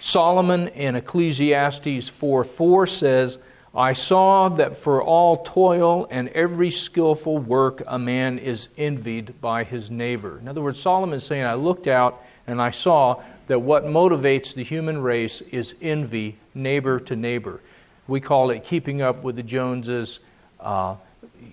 Solomon 0.00 0.69
in 0.69 0.97
Ecclesiastes 0.97 2.09
4 2.09 2.45
4 2.45 2.87
says, 2.87 3.38
I 3.75 3.93
saw 3.93 4.49
that 4.49 4.78
for 4.78 5.02
all 5.02 5.45
toil 5.45 6.07
and 6.11 6.31
every 6.31 6.71
skillful 6.71 7.37
work 7.37 7.83
a 7.87 7.99
man 7.99 8.38
is 8.38 8.71
envied 8.78 9.38
by 9.43 9.64
his 9.64 9.90
neighbor. 9.90 10.38
In 10.38 10.49
other 10.49 10.62
words, 10.62 10.81
Solomon 10.81 11.19
is 11.19 11.25
saying, 11.25 11.45
I 11.45 11.54
looked 11.57 11.88
out 11.88 12.23
and 12.47 12.62
I 12.62 12.71
saw 12.71 13.23
that 13.49 13.59
what 13.59 13.85
motivates 13.85 14.54
the 14.54 14.64
human 14.64 15.02
race 15.02 15.43
is 15.43 15.75
envy, 15.83 16.38
neighbor 16.54 16.99
to 17.00 17.16
neighbor. 17.16 17.61
We 18.06 18.20
call 18.20 18.50
it 18.50 18.64
keeping 18.64 19.02
up 19.02 19.23
with 19.23 19.37
the 19.37 19.42
Joneses. 19.42 20.20
Uh, 20.61 20.96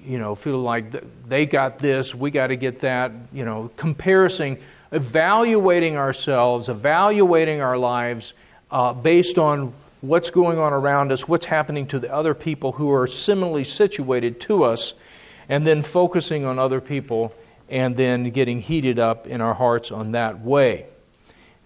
you 0.05 0.17
know, 0.17 0.35
feel 0.35 0.57
like 0.57 0.93
they 1.27 1.45
got 1.45 1.79
this, 1.79 2.15
we 2.15 2.31
got 2.31 2.47
to 2.47 2.55
get 2.55 2.79
that. 2.79 3.11
You 3.31 3.45
know, 3.45 3.71
comparison, 3.77 4.57
evaluating 4.91 5.97
ourselves, 5.97 6.69
evaluating 6.69 7.61
our 7.61 7.77
lives 7.77 8.33
uh, 8.69 8.93
based 8.93 9.37
on 9.37 9.73
what's 10.01 10.29
going 10.29 10.57
on 10.57 10.73
around 10.73 11.11
us, 11.11 11.27
what's 11.27 11.45
happening 11.45 11.87
to 11.87 11.99
the 11.99 12.11
other 12.11 12.33
people 12.33 12.71
who 12.71 12.91
are 12.91 13.07
similarly 13.07 13.63
situated 13.63 14.39
to 14.41 14.63
us, 14.63 14.93
and 15.47 15.65
then 15.65 15.83
focusing 15.83 16.45
on 16.45 16.57
other 16.57 16.81
people 16.81 17.33
and 17.69 17.95
then 17.95 18.29
getting 18.31 18.59
heated 18.61 18.99
up 18.99 19.27
in 19.27 19.39
our 19.39 19.53
hearts 19.53 19.91
on 19.91 20.11
that 20.11 20.41
way. 20.41 20.85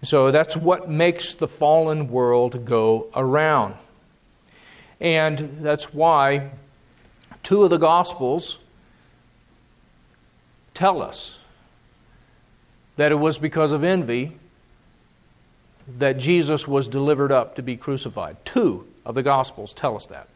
So 0.02 0.30
that's 0.30 0.56
what 0.56 0.88
makes 0.88 1.34
the 1.34 1.48
fallen 1.48 2.08
world 2.08 2.64
go 2.64 3.08
around. 3.14 3.74
And 5.00 5.58
that's 5.60 5.92
why 5.92 6.50
two 7.42 7.64
of 7.64 7.70
the 7.70 7.78
Gospels 7.78 8.58
tell 10.74 11.02
us 11.02 11.38
that 12.96 13.12
it 13.12 13.16
was 13.16 13.38
because 13.38 13.72
of 13.72 13.84
envy 13.84 14.32
that 15.98 16.18
Jesus 16.18 16.66
was 16.66 16.88
delivered 16.88 17.30
up 17.30 17.56
to 17.56 17.62
be 17.62 17.76
crucified. 17.76 18.36
Two 18.44 18.86
of 19.04 19.14
the 19.14 19.22
Gospels 19.22 19.72
tell 19.72 19.96
us 19.96 20.06
that. 20.06 20.28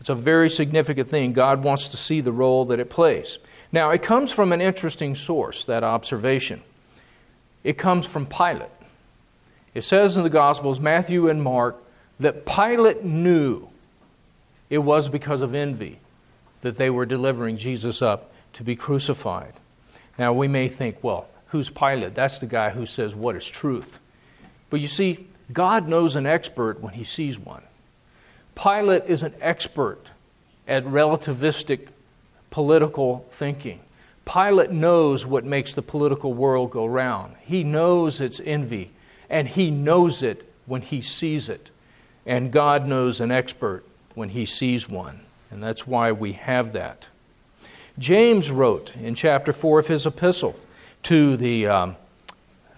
It's 0.00 0.08
a 0.08 0.14
very 0.14 0.48
significant 0.48 1.08
thing. 1.08 1.32
God 1.32 1.62
wants 1.62 1.88
to 1.88 1.96
see 1.96 2.20
the 2.20 2.32
role 2.32 2.66
that 2.66 2.78
it 2.80 2.88
plays. 2.88 3.38
Now, 3.72 3.90
it 3.90 4.02
comes 4.02 4.32
from 4.32 4.52
an 4.52 4.60
interesting 4.60 5.14
source, 5.14 5.64
that 5.64 5.84
observation. 5.84 6.62
It 7.64 7.76
comes 7.76 8.06
from 8.06 8.26
Pilate. 8.26 8.70
It 9.74 9.82
says 9.82 10.16
in 10.16 10.22
the 10.22 10.30
Gospels, 10.30 10.80
Matthew 10.80 11.28
and 11.28 11.42
Mark, 11.42 11.76
that 12.20 12.46
Pilate 12.46 13.04
knew 13.04 13.68
it 14.68 14.78
was 14.78 15.08
because 15.08 15.42
of 15.42 15.54
envy 15.54 15.98
that 16.60 16.76
they 16.76 16.90
were 16.90 17.06
delivering 17.06 17.56
Jesus 17.56 18.02
up 18.02 18.30
to 18.52 18.62
be 18.62 18.76
crucified. 18.76 19.54
Now, 20.18 20.32
we 20.32 20.46
may 20.46 20.68
think, 20.68 21.02
well, 21.02 21.28
who's 21.46 21.70
Pilate? 21.70 22.14
That's 22.14 22.38
the 22.38 22.46
guy 22.46 22.70
who 22.70 22.86
says 22.86 23.14
what 23.14 23.36
is 23.36 23.48
truth. 23.48 23.98
But 24.68 24.80
you 24.80 24.88
see, 24.88 25.26
God 25.52 25.88
knows 25.88 26.14
an 26.14 26.26
expert 26.26 26.80
when 26.80 26.94
he 26.94 27.04
sees 27.04 27.38
one. 27.38 27.62
Pilate 28.54 29.04
is 29.06 29.22
an 29.22 29.34
expert 29.40 30.00
at 30.68 30.84
relativistic 30.84 31.88
political 32.50 33.26
thinking. 33.30 33.80
Pilate 34.26 34.70
knows 34.70 35.24
what 35.24 35.44
makes 35.44 35.74
the 35.74 35.82
political 35.82 36.34
world 36.34 36.70
go 36.70 36.84
round. 36.84 37.34
He 37.40 37.64
knows 37.64 38.20
it's 38.20 38.40
envy, 38.44 38.90
and 39.28 39.48
he 39.48 39.70
knows 39.70 40.22
it 40.22 40.48
when 40.66 40.82
he 40.82 41.00
sees 41.00 41.48
it. 41.48 41.70
And 42.26 42.52
God 42.52 42.86
knows 42.86 43.20
an 43.20 43.30
expert 43.30 43.84
when 44.14 44.28
he 44.30 44.44
sees 44.44 44.88
one. 44.88 45.20
And 45.50 45.62
that's 45.62 45.86
why 45.86 46.12
we 46.12 46.32
have 46.34 46.72
that. 46.74 47.08
James 47.98 48.50
wrote 48.50 48.94
in 48.96 49.14
chapter 49.14 49.52
4 49.52 49.80
of 49.80 49.86
his 49.86 50.06
epistle 50.06 50.56
to 51.04 51.36
the 51.36 51.66
um, 51.66 51.96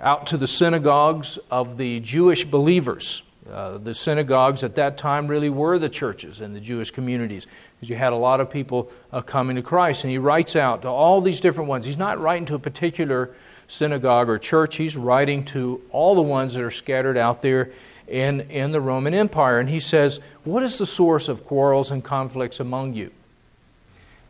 out 0.01 0.27
to 0.29 0.37
the 0.37 0.47
synagogues 0.47 1.39
of 1.51 1.77
the 1.77 2.01
Jewish 2.01 2.45
believers. 2.45 3.23
Uh, 3.51 3.79
the 3.79 3.93
synagogues 3.93 4.63
at 4.63 4.77
that 4.77 4.97
time 4.97 5.27
really 5.27 5.51
were 5.51 5.79
the 5.79 5.89
churches 5.89 6.41
in 6.41 6.55
the 6.55 6.61
Jewish 6.61 6.91
communities 6.91 7.47
because 7.75 7.89
you 7.89 7.97
had 7.97 8.13
a 8.13 8.17
lot 8.17 8.41
of 8.41 8.49
people 8.49 8.91
uh, 9.13 9.21
coming 9.21 9.57
to 9.57 9.63
Christ. 9.63 10.05
And 10.05 10.11
he 10.11 10.19
writes 10.19 10.55
out 10.55 10.83
to 10.83 10.89
all 10.89 11.21
these 11.21 11.41
different 11.41 11.69
ones. 11.69 11.85
He's 11.85 11.99
not 11.99 12.21
writing 12.21 12.47
to 12.47 12.55
a 12.55 12.59
particular 12.59 13.35
synagogue 13.69 14.29
or 14.29 14.39
church, 14.39 14.77
he's 14.77 14.97
writing 14.97 15.45
to 15.47 15.81
all 15.91 16.15
the 16.15 16.23
ones 16.23 16.55
that 16.55 16.63
are 16.63 16.71
scattered 16.71 17.17
out 17.17 17.43
there 17.43 17.71
in, 18.13 18.43
in 18.43 18.71
the 18.71 18.81
Roman 18.81 19.15
Empire. 19.15 19.59
And 19.59 19.69
he 19.69 19.81
says, 19.81 20.21
What 20.45 20.63
is 20.63 20.79
the 20.79 20.87
source 20.87 21.29
of 21.29 21.45
quarrels 21.45 21.91
and 21.91 22.05
conflicts 22.05 22.61
among 22.61 22.95
you? 22.95 23.11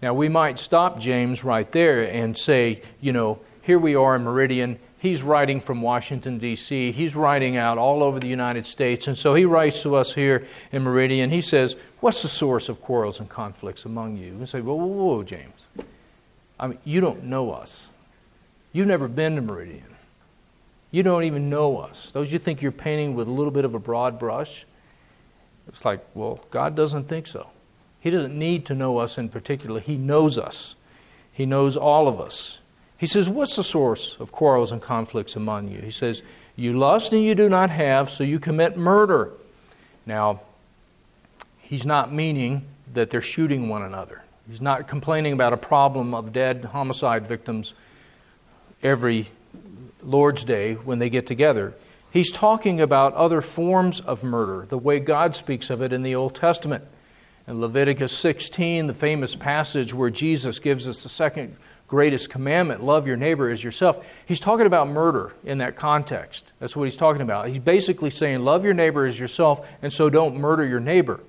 Now, 0.00 0.14
we 0.14 0.28
might 0.28 0.58
stop 0.58 0.98
James 0.98 1.44
right 1.44 1.70
there 1.70 2.02
and 2.02 2.36
say, 2.36 2.82
you 3.00 3.12
know, 3.12 3.38
here 3.60 3.78
we 3.78 3.94
are 3.94 4.16
in 4.16 4.24
Meridian 4.24 4.78
he's 5.02 5.20
writing 5.20 5.58
from 5.58 5.82
Washington, 5.82 6.38
D.C., 6.38 6.92
he's 6.92 7.16
writing 7.16 7.56
out 7.56 7.76
all 7.76 8.04
over 8.04 8.20
the 8.20 8.28
United 8.28 8.64
States. 8.64 9.08
And 9.08 9.18
so 9.18 9.34
he 9.34 9.44
writes 9.44 9.82
to 9.82 9.96
us 9.96 10.14
here 10.14 10.46
in 10.70 10.84
Meridian. 10.84 11.28
He 11.28 11.40
says, 11.40 11.74
What's 12.00 12.22
the 12.22 12.28
source 12.28 12.68
of 12.68 12.80
quarrels 12.80 13.18
and 13.18 13.28
conflicts 13.28 13.84
among 13.84 14.16
you? 14.16 14.34
We 14.34 14.46
say, 14.46 14.60
Whoa, 14.60 14.74
whoa, 14.74 14.86
whoa, 14.86 15.22
James. 15.24 15.68
I 16.58 16.68
mean, 16.68 16.78
you 16.84 17.00
don't 17.00 17.24
know 17.24 17.50
us. 17.50 17.90
You've 18.72 18.86
never 18.86 19.08
been 19.08 19.34
to 19.34 19.42
Meridian. 19.42 19.91
You 20.92 21.02
don't 21.02 21.24
even 21.24 21.50
know 21.50 21.78
us. 21.78 22.12
Those 22.12 22.32
you 22.32 22.38
think 22.38 22.62
you're 22.62 22.70
painting 22.70 23.14
with 23.14 23.26
a 23.26 23.30
little 23.30 23.50
bit 23.50 23.64
of 23.64 23.74
a 23.74 23.78
broad 23.80 24.18
brush. 24.18 24.66
It's 25.66 25.84
like, 25.84 26.04
well, 26.14 26.38
God 26.50 26.76
doesn't 26.76 27.08
think 27.08 27.26
so. 27.26 27.48
He 27.98 28.10
doesn't 28.10 28.38
need 28.38 28.66
to 28.66 28.74
know 28.74 28.98
us 28.98 29.16
in 29.16 29.28
particular. 29.28 29.80
He 29.80 29.96
knows 29.96 30.36
us. 30.36 30.76
He 31.32 31.46
knows 31.46 31.76
all 31.76 32.08
of 32.08 32.20
us. 32.20 32.58
He 32.98 33.06
says, 33.06 33.28
What's 33.28 33.56
the 33.56 33.64
source 33.64 34.16
of 34.20 34.32
quarrels 34.32 34.70
and 34.70 34.82
conflicts 34.82 35.34
among 35.34 35.68
you? 35.68 35.80
He 35.80 35.90
says, 35.90 36.22
You 36.56 36.78
lust 36.78 37.12
and 37.12 37.22
you 37.22 37.34
do 37.34 37.48
not 37.48 37.70
have, 37.70 38.10
so 38.10 38.22
you 38.22 38.38
commit 38.38 38.76
murder. 38.76 39.32
Now, 40.04 40.42
he's 41.58 41.86
not 41.86 42.12
meaning 42.12 42.66
that 42.92 43.08
they're 43.08 43.22
shooting 43.22 43.68
one 43.68 43.82
another. 43.82 44.22
He's 44.48 44.60
not 44.60 44.88
complaining 44.88 45.32
about 45.32 45.52
a 45.52 45.56
problem 45.56 46.12
of 46.12 46.32
dead 46.32 46.66
homicide 46.66 47.26
victims 47.26 47.72
every 48.82 49.28
Lord's 50.02 50.44
Day 50.44 50.74
when 50.74 50.98
they 50.98 51.10
get 51.10 51.26
together. 51.26 51.74
He's 52.10 52.30
talking 52.30 52.80
about 52.80 53.14
other 53.14 53.40
forms 53.40 54.00
of 54.00 54.22
murder, 54.22 54.66
the 54.66 54.78
way 54.78 54.98
God 54.98 55.34
speaks 55.34 55.70
of 55.70 55.80
it 55.80 55.92
in 55.92 56.02
the 56.02 56.14
Old 56.14 56.34
Testament. 56.34 56.84
In 57.48 57.60
Leviticus 57.60 58.16
16, 58.16 58.86
the 58.86 58.94
famous 58.94 59.34
passage 59.34 59.92
where 59.92 60.10
Jesus 60.10 60.58
gives 60.58 60.86
us 60.86 61.02
the 61.02 61.08
second 61.08 61.56
greatest 61.88 62.30
commandment 62.30 62.82
love 62.82 63.06
your 63.06 63.16
neighbor 63.16 63.50
as 63.50 63.62
yourself. 63.62 64.02
He's 64.26 64.40
talking 64.40 64.66
about 64.66 64.88
murder 64.88 65.34
in 65.44 65.58
that 65.58 65.76
context. 65.76 66.52
That's 66.58 66.74
what 66.76 66.84
he's 66.84 66.96
talking 66.96 67.20
about. 67.20 67.48
He's 67.48 67.58
basically 67.58 68.10
saying, 68.10 68.40
love 68.40 68.64
your 68.64 68.74
neighbor 68.74 69.04
as 69.04 69.18
yourself, 69.18 69.66
and 69.82 69.92
so 69.92 70.08
don't 70.08 70.36
murder 70.36 70.64
your 70.64 70.80
neighbor. 70.80 71.20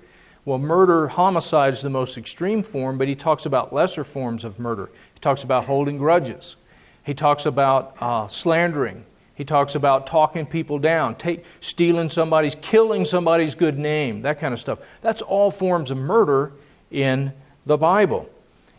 Well, 0.46 0.58
murder, 0.58 1.08
homicide 1.08 1.72
is 1.72 1.82
the 1.82 1.90
most 1.90 2.18
extreme 2.18 2.62
form, 2.62 2.98
but 2.98 3.08
he 3.08 3.14
talks 3.14 3.46
about 3.46 3.72
lesser 3.72 4.04
forms 4.04 4.44
of 4.44 4.58
murder. 4.58 4.90
He 5.14 5.20
talks 5.20 5.42
about 5.42 5.64
holding 5.64 5.98
grudges. 5.98 6.56
He 7.04 7.14
talks 7.14 7.46
about 7.46 7.96
uh, 8.00 8.26
slandering. 8.28 9.04
He 9.34 9.44
talks 9.44 9.74
about 9.74 10.06
talking 10.06 10.46
people 10.46 10.78
down, 10.78 11.16
take, 11.16 11.44
stealing 11.60 12.08
somebody's, 12.08 12.54
killing 12.56 13.04
somebody's 13.04 13.54
good 13.54 13.78
name, 13.78 14.22
that 14.22 14.38
kind 14.38 14.54
of 14.54 14.60
stuff. 14.60 14.78
That's 15.02 15.22
all 15.22 15.50
forms 15.50 15.90
of 15.90 15.98
murder 15.98 16.52
in 16.90 17.32
the 17.66 17.76
Bible. 17.76 18.30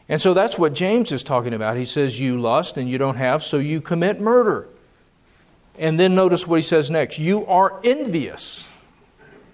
And 0.07 0.21
so 0.21 0.33
that's 0.33 0.57
what 0.57 0.73
James 0.73 1.11
is 1.11 1.23
talking 1.23 1.53
about. 1.53 1.77
He 1.77 1.85
says, 1.85 2.19
You 2.19 2.39
lust 2.39 2.77
and 2.77 2.89
you 2.89 2.97
don't 2.97 3.17
have, 3.17 3.43
so 3.43 3.57
you 3.57 3.81
commit 3.81 4.21
murder. 4.21 4.69
And 5.77 5.99
then 5.99 6.15
notice 6.15 6.47
what 6.47 6.57
he 6.57 6.63
says 6.63 6.89
next 6.89 7.19
You 7.19 7.45
are 7.47 7.79
envious 7.83 8.67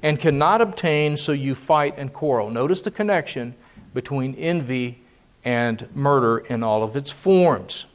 and 0.03 0.19
cannot 0.19 0.61
obtain, 0.61 1.17
so 1.17 1.31
you 1.31 1.55
fight 1.55 1.95
and 1.97 2.11
quarrel. 2.11 2.49
Notice 2.49 2.81
the 2.81 2.91
connection 2.91 3.55
between 3.93 4.35
envy 4.35 5.01
and 5.43 5.87
murder 5.95 6.39
in 6.39 6.63
all 6.63 6.83
of 6.83 6.95
its 6.95 7.11
forms. 7.11 7.85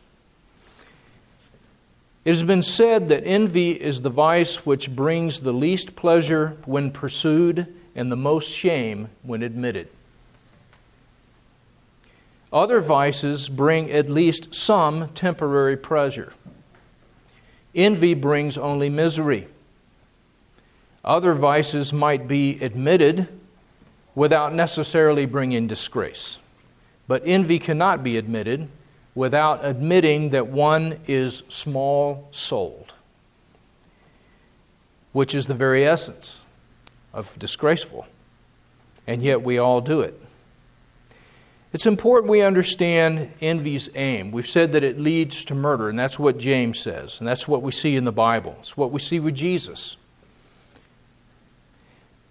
It 2.27 2.31
has 2.31 2.43
been 2.43 2.63
said 2.63 3.07
that 3.11 3.25
envy 3.25 3.71
is 3.71 4.01
the 4.01 4.11
vice 4.11 4.67
which 4.67 4.91
brings 4.91 5.39
the 5.39 5.53
least 5.53 5.95
pleasure 5.95 6.57
when 6.65 6.91
pursued 6.91 7.73
and 7.95 8.11
the 8.11 8.17
most 8.17 8.51
shame 8.51 9.11
when 9.23 9.45
admitted. 9.45 9.89
Other 12.53 12.81
vices 12.81 13.49
bring 13.49 13.93
at 13.93 14.09
least 14.09 14.57
some 14.57 15.11
temporary 15.11 15.77
pleasure. 15.77 16.33
Envy 17.77 18.15
brings 18.15 18.59
only 18.59 18.89
misery. 18.89 19.47
Other 21.05 21.33
vices 21.33 21.93
might 21.93 22.27
be 22.27 22.61
admitted 22.61 23.29
without 24.17 24.53
necessarily 24.53 25.27
bringing 25.27 25.69
disgrace. 25.69 26.39
But 27.07 27.23
envy 27.25 27.61
cannot 27.61 28.03
be 28.03 28.19
admitted 28.19 28.69
without 29.17 29.65
admitting 29.65 30.31
that 30.31 30.47
one 30.47 31.01
is 31.09 31.43
small 31.49 32.29
souled, 32.31 32.95
which 35.13 35.35
is 35.35 35.47
the 35.47 35.55
very 35.55 35.85
essence 35.85 36.45
of 37.13 37.37
disgraceful. 37.39 38.07
And 39.07 39.23
yet 39.23 39.43
we 39.43 39.59
all 39.59 39.81
do 39.81 40.03
it. 40.03 40.21
It's 41.73 41.87
important 41.87 42.31
we 42.31 42.43
understand 42.43 43.33
envy's 43.41 43.89
aim. 43.95 44.33
We've 44.33 44.49
said 44.49 44.73
that 44.73 44.85
it 44.85 45.01
leads 45.01 45.45
to 45.47 45.55
murder, 45.55 45.89
and 45.89 45.99
that's 45.99 46.19
what 46.19 46.39
James 46.39 46.79
says, 46.79 47.19
and 47.19 47.27
that's 47.27 47.49
what 47.49 47.63
we 47.63 47.73
see 47.73 47.97
in 47.97 48.05
the 48.05 48.13
Bible. 48.13 48.57
It's 48.61 48.77
what 48.77 48.93
we 48.93 49.01
see 49.01 49.19
with 49.19 49.35
Jesus. 49.35 49.97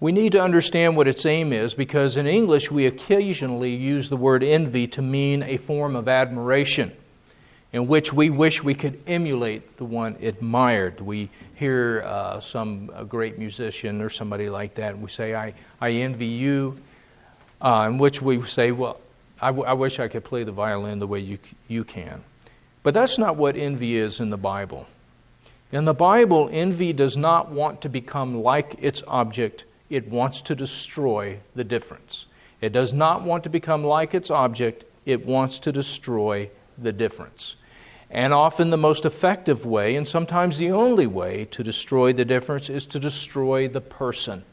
We 0.05 0.11
need 0.11 0.33
to 0.33 0.39
understand 0.39 0.95
what 0.95 1.07
its 1.07 1.25
aim 1.25 1.51
is 1.51 1.73
because 1.73 2.15
in 2.15 2.27
English 2.27 2.69
we 2.69 2.85
occasionally 2.85 3.73
use 3.73 4.07
the 4.07 4.15
word 4.15 4.43
envy 4.43 4.85
to 4.89 5.01
mean 5.01 5.41
a 5.41 5.57
form 5.57 5.95
of 5.95 6.07
admiration 6.07 6.91
in 7.73 7.87
which 7.87 8.13
we 8.13 8.29
wish 8.29 8.63
we 8.63 8.75
could 8.75 9.01
emulate 9.07 9.77
the 9.77 9.83
one 9.83 10.15
admired. 10.21 11.01
We 11.01 11.31
hear 11.55 12.03
uh, 12.05 12.39
some 12.39 12.91
great 13.09 13.39
musician 13.39 13.99
or 13.99 14.11
somebody 14.11 14.47
like 14.47 14.75
that, 14.75 14.93
and 14.93 15.01
we 15.01 15.09
say, 15.09 15.33
I, 15.33 15.55
I 15.81 15.89
envy 15.89 16.27
you, 16.27 16.79
uh, 17.59 17.87
in 17.89 17.97
which 17.97 18.21
we 18.21 18.43
say, 18.43 18.71
Well, 18.71 18.99
I, 19.41 19.47
w- 19.47 19.65
I 19.65 19.73
wish 19.73 19.99
I 19.99 20.07
could 20.07 20.23
play 20.23 20.43
the 20.43 20.51
violin 20.51 20.99
the 20.99 21.07
way 21.07 21.21
you, 21.21 21.39
you 21.67 21.83
can. 21.83 22.23
But 22.83 22.93
that's 22.93 23.17
not 23.17 23.37
what 23.37 23.55
envy 23.55 23.97
is 23.97 24.19
in 24.19 24.29
the 24.29 24.37
Bible. 24.37 24.85
In 25.71 25.85
the 25.85 25.95
Bible, 25.95 26.47
envy 26.51 26.93
does 26.93 27.17
not 27.17 27.49
want 27.49 27.81
to 27.81 27.89
become 27.89 28.43
like 28.43 28.75
its 28.79 29.01
object, 29.07 29.65
it 29.95 30.09
wants 30.09 30.41
to 30.41 30.55
destroy 30.55 31.39
the 31.55 31.63
difference. 31.63 32.25
It 32.59 32.73
does 32.73 32.91
not 32.91 33.23
want 33.23 33.45
to 33.45 33.49
become 33.49 33.85
like 33.85 34.13
its 34.13 34.29
object, 34.29 34.83
it 35.05 35.25
wants 35.25 35.57
to 35.59 35.71
destroy 35.71 36.49
the 36.77 36.91
difference. 36.91 37.55
And 38.09 38.33
often 38.33 38.71
the 38.71 38.77
most 38.77 39.05
effective 39.05 39.65
way, 39.65 39.95
and 39.95 40.05
sometimes 40.05 40.57
the 40.57 40.71
only 40.71 41.07
way, 41.07 41.45
to 41.45 41.63
destroy 41.63 42.11
the 42.11 42.25
difference 42.25 42.69
is 42.69 42.85
to 42.87 42.99
destroy 42.99 43.69
the 43.69 43.79
person. 43.79 44.43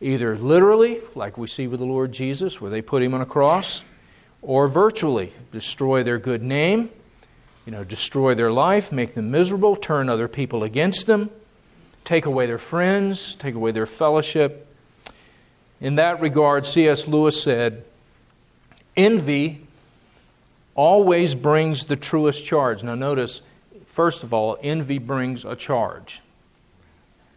Either 0.00 0.38
literally, 0.38 1.00
like 1.16 1.36
we 1.36 1.48
see 1.48 1.66
with 1.66 1.80
the 1.80 1.86
Lord 1.86 2.12
Jesus, 2.12 2.60
where 2.60 2.70
they 2.70 2.80
put 2.80 3.02
him 3.02 3.12
on 3.12 3.20
a 3.20 3.26
cross, 3.26 3.82
or 4.40 4.68
virtually, 4.68 5.32
destroy 5.50 6.04
their 6.04 6.18
good 6.18 6.44
name, 6.44 6.90
you 7.66 7.72
know, 7.72 7.82
destroy 7.82 8.36
their 8.36 8.52
life, 8.52 8.92
make 8.92 9.14
them 9.14 9.32
miserable, 9.32 9.74
turn 9.74 10.08
other 10.08 10.28
people 10.28 10.62
against 10.62 11.08
them, 11.08 11.28
take 12.04 12.26
away 12.26 12.46
their 12.46 12.58
friends, 12.58 13.36
take 13.36 13.54
away 13.54 13.72
their 13.72 13.86
fellowship. 13.86 14.66
In 15.80 15.96
that 15.96 16.20
regard, 16.20 16.66
C.S. 16.66 17.06
Lewis 17.06 17.42
said, 17.42 17.84
Envy 18.96 19.60
always 20.74 21.34
brings 21.34 21.84
the 21.84 21.96
truest 21.96 22.44
charge. 22.44 22.82
Now, 22.82 22.94
notice, 22.94 23.42
first 23.86 24.22
of 24.22 24.32
all, 24.32 24.58
envy 24.62 24.98
brings 24.98 25.44
a 25.44 25.56
charge. 25.56 26.20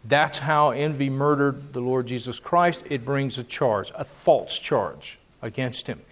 That's 0.04 0.38
how 0.38 0.70
envy 0.70 1.08
murdered 1.08 1.72
the 1.72 1.80
Lord 1.80 2.06
Jesus 2.06 2.38
Christ. 2.38 2.84
It 2.90 3.04
brings 3.04 3.38
a 3.38 3.44
charge, 3.44 3.92
a 3.94 4.04
false 4.04 4.58
charge 4.58 5.18
against 5.40 5.86
him. 5.86 6.02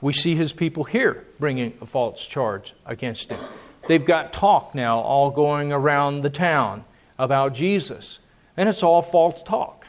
We 0.00 0.12
see 0.12 0.34
his 0.34 0.52
people 0.52 0.84
here 0.84 1.26
bringing 1.38 1.74
a 1.80 1.86
false 1.86 2.26
charge 2.26 2.74
against 2.86 3.30
him. 3.30 3.38
They've 3.86 4.04
got 4.04 4.32
talk 4.32 4.74
now 4.74 5.00
all 5.00 5.30
going 5.30 5.72
around 5.72 6.22
the 6.22 6.30
town 6.30 6.84
about 7.22 7.54
Jesus, 7.54 8.18
and 8.56 8.68
it's 8.68 8.82
all 8.82 9.00
false 9.00 9.44
talk. 9.44 9.86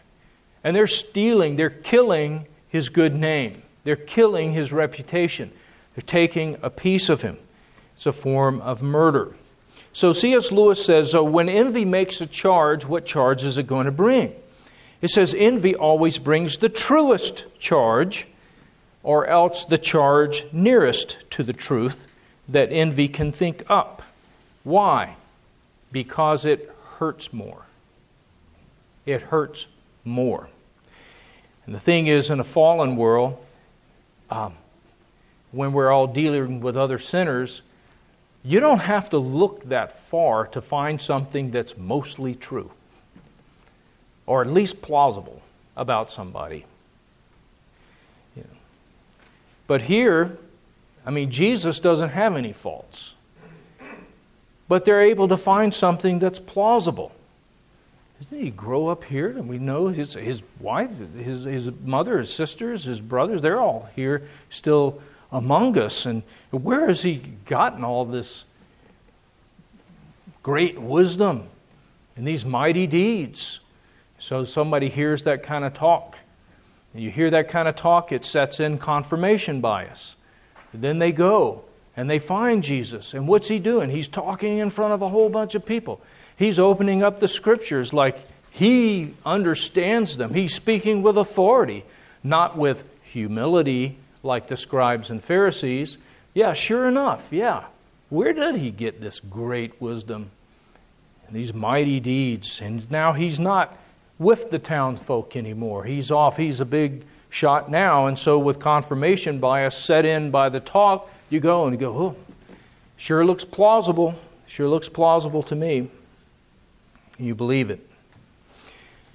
And 0.64 0.76
they're 0.76 0.86
stealing, 0.86 1.56
they're 1.56 1.72
killing 1.72 2.46
his 2.70 2.90
good 2.90 3.16
name, 3.16 3.64
they're 3.84 3.96
killing 3.96 4.54
his 4.54 4.72
reputation, 4.72 5.52
they're 5.96 6.06
taking 6.06 6.58
a 6.62 6.70
piece 6.70 7.10
of 7.10 7.24
him. 7.24 7.40
It's 7.96 8.06
a 8.06 8.12
form 8.12 8.62
of 8.62 8.84
murder. 8.84 9.34
So 9.94 10.14
C.S. 10.14 10.52
Lewis 10.52 10.84
says 10.84 11.12
so 11.12 11.24
when 11.24 11.50
envy 11.50 11.86
makes 11.86 12.22
a 12.22 12.28
charge, 12.28 12.86
what 12.86 13.06
charge 13.06 13.44
is 13.44 13.58
it 13.58 13.66
going 13.66 13.86
to 13.86 13.92
bring? 13.92 14.34
It 15.02 15.10
says 15.10 15.36
envy 15.36 15.76
always 15.76 16.20
brings 16.20 16.58
the 16.58 16.70
truest 16.70 17.46
charge 17.60 18.28
or 19.02 19.26
else 19.28 19.66
the 19.66 19.78
charge 19.78 20.46
nearest 20.52 21.30
to 21.32 21.44
the 21.44 21.52
truth 21.52 22.08
that 22.48 22.72
envy 22.72 23.08
can 23.08 23.32
think 23.32 23.64
up. 23.70 24.04
Why? 24.64 25.16
Because 25.92 26.46
it 26.46 26.73
hurts 27.04 27.34
more. 27.34 27.66
It 29.06 29.24
hurts 29.24 29.68
more. 30.06 30.48
And 31.66 31.76
the 31.76 31.80
thing 31.80 32.08
is, 32.08 32.30
in 32.30 32.40
a 32.40 32.46
fallen 32.46 32.96
world, 32.96 33.44
um, 34.30 34.54
when 35.52 35.74
we're 35.74 35.92
all 35.92 36.08
dealing 36.08 36.62
with 36.62 36.78
other 36.78 36.98
sinners, 36.98 37.62
you 38.42 38.62
don't 38.62 38.80
have 38.80 39.10
to 39.10 39.18
look 39.18 39.66
that 39.66 39.92
far 39.92 40.48
to 40.48 40.62
find 40.62 41.02
something 41.02 41.52
that's 41.52 41.78
mostly 41.78 42.36
true, 42.36 42.72
or 44.26 44.42
at 44.42 44.48
least 44.48 44.82
plausible 44.82 45.42
about 45.76 46.10
somebody. 46.10 46.66
But 49.68 49.82
here, 49.82 50.38
I 51.06 51.12
mean, 51.12 51.30
Jesus 51.30 51.82
doesn't 51.82 52.12
have 52.12 52.38
any 52.38 52.54
faults. 52.54 53.16
But 54.68 54.86
they're 54.86 55.02
able 55.02 55.28
to 55.28 55.38
find 55.38 55.74
something 55.74 56.20
that's 56.20 56.40
plausible. 56.40 57.12
Didn't 58.30 58.44
he 58.46 58.50
grow 58.52 58.88
up 58.88 59.04
here? 59.04 59.30
And 59.30 59.50
we 59.50 59.58
know 59.58 59.88
his, 59.88 60.14
his 60.14 60.42
wife, 60.60 60.92
his, 61.14 61.44
his 61.44 61.72
mother, 61.84 62.18
his 62.18 62.34
sisters, 62.34 62.86
his 62.86 63.02
brothers, 63.02 63.42
they're 63.42 63.60
all 63.60 63.90
here 63.96 64.28
still 64.50 65.02
among 65.32 65.78
us. 65.78 66.06
And 66.06 66.24
where 66.52 66.88
has 66.88 67.02
he 67.02 67.16
gotten 67.46 67.84
all 67.84 68.06
this 68.06 68.46
great 70.42 70.80
wisdom 70.80 71.50
and 72.16 72.26
these 72.26 72.46
mighty 72.46 72.88
deeds? 72.88 73.60
So 74.20 74.46
somebody 74.46 74.88
hears 74.88 75.24
that 75.24 75.44
kind 75.44 75.66
of 75.66 75.74
talk 75.74 76.18
and 76.94 77.02
you 77.02 77.10
hear 77.10 77.30
that 77.32 77.50
kind 77.50 77.68
of 77.68 77.76
talk, 77.76 78.12
it 78.12 78.24
sets 78.24 78.60
in 78.60 78.78
confirmation 78.78 79.62
bias. 79.62 80.16
then 80.74 81.00
they 81.00 81.12
go 81.12 81.66
and 81.96 82.10
they 82.10 82.20
find 82.20 82.64
Jesus. 82.64 83.14
And 83.14 83.28
what's 83.28 83.48
he 83.48 83.60
doing? 83.60 83.90
He's 83.90 84.08
talking 84.08 84.58
in 84.58 84.70
front 84.70 84.94
of 84.94 85.02
a 85.02 85.10
whole 85.10 85.30
bunch 85.30 85.56
of 85.56 85.66
people. 85.66 86.02
He's 86.36 86.58
opening 86.60 87.04
up 87.04 87.20
the 87.20 87.28
scriptures 87.28 87.94
like 87.94 88.20
he 88.50 89.14
understands 89.26 90.18
them. 90.18 90.34
He's 90.34 90.54
speaking 90.54 91.04
with 91.04 91.18
authority, 91.18 91.86
not 92.24 92.58
with 92.58 92.84
humility 93.04 93.98
like 94.24 94.48
the 94.48 94.58
scribes 94.58 95.10
and 95.10 95.24
Pharisees. 95.24 95.98
Yeah, 96.34 96.54
sure 96.54 96.88
enough, 96.88 97.28
yeah. 97.32 97.66
Where 98.10 98.34
did 98.34 98.56
he 98.56 98.72
get 98.72 99.02
this 99.02 99.20
great 99.20 99.80
wisdom 99.82 100.32
and 101.28 101.36
these 101.36 101.54
mighty 101.54 102.00
deeds? 102.00 102.62
And 102.62 102.90
now 102.90 103.14
he's 103.14 103.40
not 103.40 103.78
with 104.20 104.52
the 104.52 104.60
townsfolk 104.60 105.36
anymore. 105.36 105.84
He's 105.84 106.12
off. 106.12 106.38
He's 106.38 106.62
a 106.62 106.66
big 106.66 107.06
shot 107.30 107.70
now. 107.70 108.06
And 108.08 108.18
so, 108.18 108.38
with 108.38 108.60
confirmation 108.60 109.40
bias 109.40 109.76
set 109.76 110.06
in 110.06 110.32
by 110.32 110.50
the 110.50 110.60
talk, 110.60 111.10
you 111.30 111.40
go 111.40 111.64
and 111.66 111.74
you 111.74 111.80
go, 111.80 111.98
oh, 111.98 112.16
sure 112.98 113.26
looks 113.26 113.46
plausible. 113.46 114.16
Sure 114.48 114.68
looks 114.68 114.90
plausible 114.90 115.44
to 115.44 115.56
me. 115.56 115.90
You 117.18 117.34
believe 117.36 117.70
it. 117.70 117.90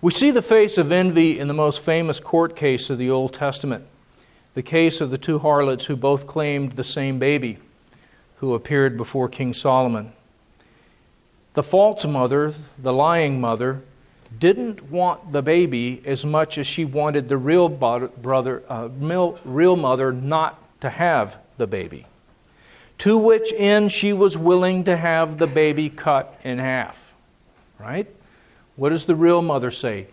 We 0.00 0.12
see 0.12 0.30
the 0.30 0.42
face 0.42 0.78
of 0.78 0.92
envy 0.92 1.38
in 1.38 1.48
the 1.48 1.54
most 1.54 1.80
famous 1.80 2.20
court 2.20 2.56
case 2.56 2.90
of 2.90 2.98
the 2.98 3.10
Old 3.10 3.34
Testament 3.34 3.86
the 4.54 4.62
case 4.62 5.00
of 5.00 5.10
the 5.10 5.18
two 5.18 5.38
harlots 5.38 5.84
who 5.84 5.94
both 5.94 6.26
claimed 6.26 6.72
the 6.72 6.82
same 6.82 7.20
baby 7.20 7.58
who 8.38 8.54
appeared 8.54 8.96
before 8.96 9.28
King 9.28 9.52
Solomon. 9.52 10.12
The 11.54 11.62
false 11.62 12.04
mother, 12.04 12.52
the 12.76 12.92
lying 12.92 13.40
mother, 13.40 13.82
didn't 14.36 14.90
want 14.90 15.30
the 15.30 15.42
baby 15.42 16.02
as 16.04 16.26
much 16.26 16.58
as 16.58 16.66
she 16.66 16.84
wanted 16.84 17.28
the 17.28 17.36
real 17.36 17.68
brother, 17.68 18.64
uh, 18.68 18.88
real 19.44 19.76
mother 19.76 20.12
not 20.12 20.60
to 20.80 20.90
have 20.90 21.38
the 21.58 21.66
baby. 21.66 22.06
To 22.98 23.16
which 23.16 23.52
end 23.56 23.92
she 23.92 24.12
was 24.12 24.36
willing 24.36 24.84
to 24.84 24.96
have 24.96 25.38
the 25.38 25.46
baby 25.46 25.88
cut 25.88 26.40
in 26.42 26.58
half. 26.58 27.14
Right? 27.78 28.08
What 28.76 28.88
does 28.90 29.04
the 29.04 29.14
real 29.14 29.42
mother 29.42 29.70
say? 29.70 30.08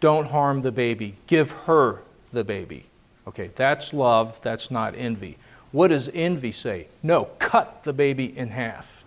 Don't 0.00 0.26
harm 0.26 0.62
the 0.62 0.72
baby. 0.72 1.16
Give 1.26 1.50
her 1.50 2.02
the 2.32 2.44
baby. 2.44 2.86
Okay, 3.28 3.50
that's 3.54 3.92
love. 3.94 4.40
That's 4.42 4.70
not 4.70 4.94
envy. 4.96 5.38
What 5.72 5.88
does 5.88 6.08
envy 6.12 6.52
say? 6.52 6.88
No, 7.02 7.26
cut 7.38 7.84
the 7.84 7.92
baby 7.92 8.36
in 8.36 8.48
half. 8.48 9.04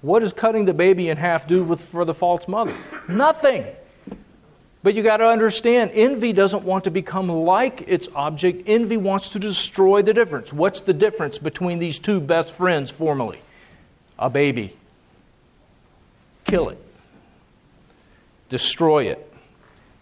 What 0.00 0.20
does 0.20 0.32
cutting 0.32 0.64
the 0.64 0.74
baby 0.74 1.08
in 1.08 1.16
half 1.16 1.46
do 1.46 1.62
with, 1.62 1.80
for 1.80 2.04
the 2.04 2.14
false 2.14 2.48
mother? 2.48 2.74
Nothing. 3.08 3.64
But 4.82 4.94
you 4.94 5.02
got 5.02 5.18
to 5.18 5.26
understand, 5.26 5.92
envy 5.94 6.32
doesn't 6.32 6.64
want 6.64 6.84
to 6.84 6.90
become 6.90 7.28
like 7.28 7.84
its 7.86 8.08
object. 8.14 8.64
Envy 8.66 8.96
wants 8.96 9.30
to 9.30 9.38
destroy 9.38 10.02
the 10.02 10.12
difference. 10.12 10.52
What's 10.52 10.80
the 10.80 10.92
difference 10.92 11.38
between 11.38 11.78
these 11.78 12.00
two 12.00 12.20
best 12.20 12.52
friends 12.52 12.90
formerly? 12.90 13.40
A 14.18 14.28
baby. 14.28 14.76
Kill 16.44 16.68
it. 16.68 16.78
Destroy 18.48 19.04
it. 19.04 19.32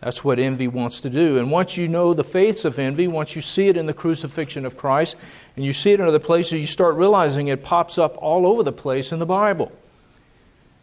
That's 0.01 0.25
what 0.25 0.39
envy 0.39 0.67
wants 0.67 1.03
to 1.03 1.11
do. 1.11 1.37
And 1.37 1.51
once 1.51 1.77
you 1.77 1.87
know 1.87 2.15
the 2.15 2.25
faiths 2.25 2.65
of 2.65 2.79
envy, 2.79 3.07
once 3.07 3.37
you 3.37 3.43
see 3.43 3.69
it 3.69 3.77
in 3.77 3.85
the 3.85 3.93
crucifixion 3.93 4.65
of 4.65 4.79
Christ, 4.79 5.15
and 5.57 5.65
you 5.65 5.75
see 5.75 5.93
it 5.93 6.01
in 6.01 6.07
other 6.07 6.19
places, 6.19 6.55
you 6.55 6.67
start 6.67 6.95
realizing 6.95 7.49
it 7.49 7.63
pops 7.63 7.99
up 7.99 8.17
all 8.17 8.47
over 8.47 8.63
the 8.63 8.73
place 8.73 9.13
in 9.13 9.19
the 9.19 9.27
Bible. 9.27 9.71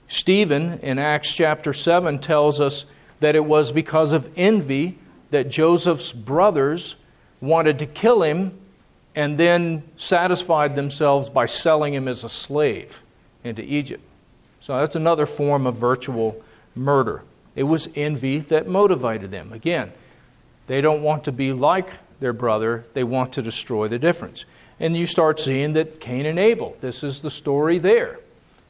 Stephen 0.08 0.80
in 0.84 1.00
Acts 1.00 1.34
chapter 1.34 1.74
7 1.74 2.20
tells 2.20 2.62
us 2.62 2.86
that 3.20 3.36
it 3.36 3.46
was 3.46 3.72
because 3.72 4.12
of 4.12 4.30
envy 4.36 4.98
that 5.32 5.50
Joseph's 5.50 6.12
brothers 6.12 6.96
wanted 7.42 7.80
to 7.80 7.86
kill 7.86 8.22
him 8.24 8.58
and 9.16 9.38
then 9.38 9.84
satisfied 9.96 10.76
themselves 10.76 11.30
by 11.30 11.46
selling 11.46 11.94
him 11.94 12.08
as 12.08 12.24
a 12.24 12.30
slave 12.30 13.02
into 13.44 13.64
Egypt. 13.64 14.04
So 14.62 14.78
that's 14.78 14.96
another 14.96 15.26
form 15.26 15.66
of 15.66 15.76
virtual 15.76 16.42
murder. 16.76 17.24
It 17.56 17.64
was 17.64 17.90
envy 17.96 18.40
that 18.40 18.68
motivated 18.68 19.32
them. 19.32 19.52
Again, 19.54 19.92
they 20.68 20.82
don't 20.82 21.02
want 21.02 21.24
to 21.24 21.32
be 21.32 21.54
like 21.54 21.90
their 22.20 22.34
brother, 22.34 22.86
they 22.94 23.04
want 23.04 23.34
to 23.34 23.42
destroy 23.42 23.88
the 23.88 24.00
difference. 24.00 24.46
And 24.80 24.96
you 24.96 25.06
start 25.06 25.40
seeing 25.40 25.74
that 25.74 26.00
Cain 26.00 26.26
and 26.26 26.38
Abel, 26.38 26.76
this 26.82 27.04
is 27.04 27.20
the 27.20 27.32
story 27.32 27.78
there. 27.80 28.20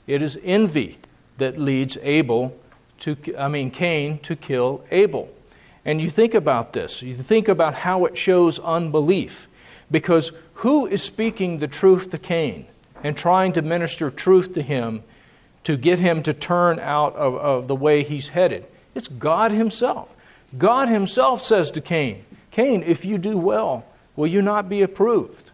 It 0.05 0.21
is 0.21 0.39
envy 0.43 0.97
that 1.37 1.59
leads 1.59 1.97
Abel 2.01 2.57
to, 2.99 3.17
I 3.37 3.47
mean, 3.47 3.71
Cain 3.71 4.19
to 4.19 4.35
kill 4.35 4.83
Abel. 4.91 5.29
And 5.85 6.01
you 6.01 6.09
think 6.09 6.33
about 6.33 6.73
this, 6.73 7.01
you 7.01 7.15
think 7.15 7.47
about 7.47 7.73
how 7.73 8.05
it 8.05 8.17
shows 8.17 8.59
unbelief. 8.59 9.47
Because 9.89 10.33
who 10.55 10.85
is 10.85 11.01
speaking 11.01 11.59
the 11.59 11.67
truth 11.67 12.09
to 12.09 12.17
Cain 12.17 12.65
and 13.03 13.15
trying 13.15 13.53
to 13.53 13.61
minister 13.61 14.09
truth 14.09 14.53
to 14.53 14.61
him 14.61 15.03
to 15.63 15.77
get 15.77 15.99
him 15.99 16.23
to 16.23 16.33
turn 16.33 16.79
out 16.79 17.15
of, 17.15 17.35
of 17.35 17.67
the 17.67 17.75
way 17.75 18.03
he's 18.03 18.29
headed? 18.29 18.65
It's 18.97 19.07
God 19.07 19.51
Himself. 19.51 20.15
God 20.57 20.89
Himself 20.89 21.43
says 21.43 21.69
to 21.71 21.81
Cain, 21.81 22.25
Cain, 22.49 22.81
if 22.81 23.05
you 23.05 23.19
do 23.19 23.37
well, 23.37 23.85
will 24.15 24.27
you 24.27 24.41
not 24.41 24.67
be 24.67 24.81
approved? 24.81 25.51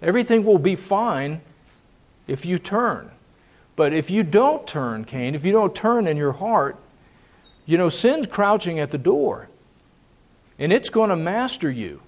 Everything 0.00 0.44
will 0.44 0.58
be 0.58 0.76
fine 0.76 1.40
if 2.28 2.46
you 2.46 2.60
turn. 2.60 3.10
But 3.78 3.92
if 3.92 4.10
you 4.10 4.24
don't 4.24 4.66
turn, 4.66 5.04
Cain, 5.04 5.36
if 5.36 5.44
you 5.44 5.52
don't 5.52 5.72
turn 5.72 6.08
in 6.08 6.16
your 6.16 6.32
heart, 6.32 6.74
you 7.64 7.78
know, 7.78 7.88
sin's 7.88 8.26
crouching 8.26 8.80
at 8.80 8.90
the 8.90 8.98
door, 8.98 9.48
and 10.58 10.72
it's 10.72 10.90
going 10.90 11.10
to 11.10 11.16
master 11.16 11.70
you. 11.70 12.00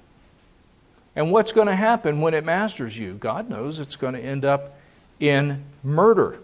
And 1.15 1.31
what's 1.31 1.53
going 1.53 1.69
to 1.69 1.77
happen 1.77 2.21
when 2.21 2.35
it 2.35 2.45
masters 2.45 2.99
you? 2.99 3.15
God 3.15 3.49
knows 3.49 3.79
it's 3.79 3.95
going 3.95 4.15
to 4.15 4.21
end 4.21 4.45
up 4.45 4.81
in 5.21 5.63
murder. 5.85 6.41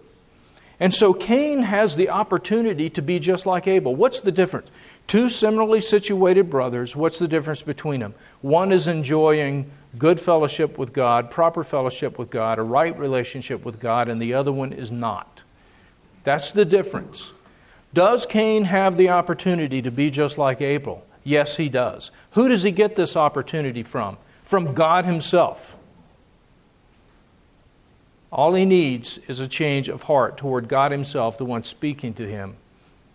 And 0.79 0.95
so 0.95 1.13
Cain 1.13 1.63
has 1.63 1.97
the 1.97 2.11
opportunity 2.11 2.89
to 2.91 3.03
be 3.03 3.19
just 3.19 3.47
like 3.47 3.67
Abel. 3.67 3.97
What's 3.97 4.21
the 4.21 4.31
difference? 4.31 4.71
Two 5.09 5.29
similarly 5.29 5.81
situated 5.81 6.49
brothers, 6.49 6.95
what's 6.95 7.19
the 7.19 7.27
difference 7.27 7.63
between 7.63 7.99
them? 7.99 8.15
One 8.43 8.71
is 8.71 8.87
enjoying 8.87 9.73
good 9.99 10.21
fellowship 10.21 10.79
with 10.79 10.93
God, 10.93 11.31
proper 11.31 11.65
fellowship 11.65 12.19
with 12.19 12.31
God, 12.31 12.59
a 12.59 12.63
right 12.63 12.97
relationship 12.99 13.65
with 13.65 13.81
God, 13.81 14.09
and 14.09 14.21
the 14.21 14.35
other 14.35 14.53
one 14.53 14.73
is 14.73 14.91
not. 14.91 15.45
That's 16.25 16.53
the 16.53 16.65
difference. 16.65 17.33
Does 17.95 18.27
Cain 18.27 18.65
have 18.65 18.97
the 18.97 19.11
opportunity 19.11 19.81
to 19.83 19.91
be 19.91 20.11
just 20.11 20.39
like 20.39 20.61
Abel? 20.61 21.07
Yes, 21.25 21.57
he 21.57 21.69
does. 21.69 22.11
Who 22.33 22.49
does 22.49 22.63
he 22.63 22.71
get 22.71 22.97
this 22.97 23.17
opportunity 23.17 23.83
from? 23.83 24.19
From 24.43 24.75
God 24.75 25.05
Himself. 25.05 25.77
All 28.31 28.55
he 28.55 28.65
needs 28.65 29.19
is 29.29 29.41
a 29.41 29.47
change 29.47 29.89
of 29.89 30.03
heart 30.03 30.37
toward 30.37 30.69
God 30.69 30.93
Himself, 30.93 31.39
the 31.39 31.45
one 31.45 31.63
speaking 31.63 32.13
to 32.15 32.29
him, 32.29 32.57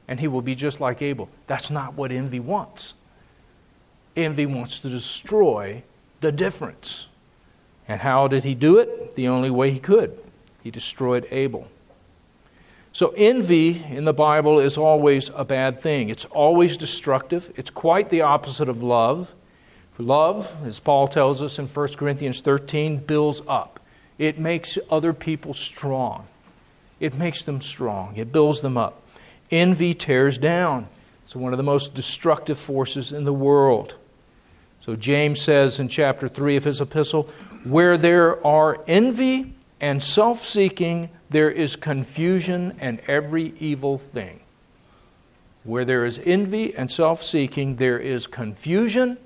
and 0.08 0.20
he 0.20 0.28
will 0.28 0.42
be 0.42 0.56
just 0.56 0.80
like 0.80 1.02
Abel. 1.02 1.30
That's 1.48 1.70
not 1.70 1.94
what 1.94 2.12
envy 2.12 2.40
wants. 2.40 2.96
Envy 4.16 4.46
wants 4.46 4.80
to 4.80 4.90
destroy 4.90 5.84
the 6.22 6.32
difference. 6.32 7.08
And 7.88 8.00
how 8.00 8.28
did 8.28 8.44
he 8.44 8.56
do 8.56 8.78
it? 8.78 9.16
The 9.16 9.28
only 9.28 9.50
way 9.50 9.72
he 9.72 9.80
could. 9.80 10.18
He 10.64 10.72
destroyed 10.72 11.28
Abel. 11.32 11.68
So, 12.94 13.14
envy 13.16 13.84
in 13.84 14.04
the 14.04 14.14
Bible 14.14 14.60
is 14.60 14.78
always 14.78 15.30
a 15.36 15.46
bad 15.46 15.80
thing. 15.80 16.10
It's 16.10 16.26
always 16.26 16.78
destructive. 16.78 17.52
It's 17.56 17.70
quite 17.70 18.10
the 18.10 18.22
opposite 18.22 18.70
of 18.70 18.84
love. 18.84 19.34
Love, 20.02 20.54
as 20.66 20.80
Paul 20.80 21.08
tells 21.08 21.42
us 21.42 21.60
in 21.60 21.68
1 21.68 21.88
Corinthians 21.90 22.42
13, 22.42 22.98
builds 22.98 23.42
up, 23.48 23.80
it 24.18 24.40
makes 24.40 24.78
other 24.90 25.14
people 25.14 25.54
strong. 25.54 26.28
It 27.00 27.14
makes 27.14 27.44
them 27.44 27.62
strong, 27.62 28.16
it 28.16 28.32
builds 28.32 28.62
them 28.62 28.78
up. 28.78 29.02
Envy 29.50 29.94
tears 29.94 30.38
down. 30.38 30.88
It's 31.26 31.36
one 31.36 31.54
of 31.54 31.58
the 31.58 31.64
most 31.64 31.94
destructive 31.94 32.58
forces 32.58 33.12
in 33.12 33.26
the 33.26 33.34
world. 33.34 33.96
So, 34.82 34.96
James 34.96 35.40
says 35.42 35.80
in 35.80 35.88
chapter 35.88 36.28
3 36.28 36.58
of 36.58 36.64
his 36.64 36.82
epistle, 36.82 37.30
where 37.64 37.98
there 37.98 38.46
are 38.46 38.84
envy 38.88 39.54
and 39.80 40.02
self 40.02 40.44
seeking, 40.44 41.10
there 41.30 41.52
is 41.52 41.76
confusion 41.76 42.78
and 42.80 43.00
every 43.08 43.54
evil 43.60 44.00
thing. 44.00 44.40
Where 45.64 45.86
there 45.86 46.04
is 46.04 46.20
envy 46.26 46.76
and 46.76 46.90
self 46.90 47.22
seeking, 47.22 47.76
there 47.76 48.00
is 48.00 48.26
confusion 48.26 49.18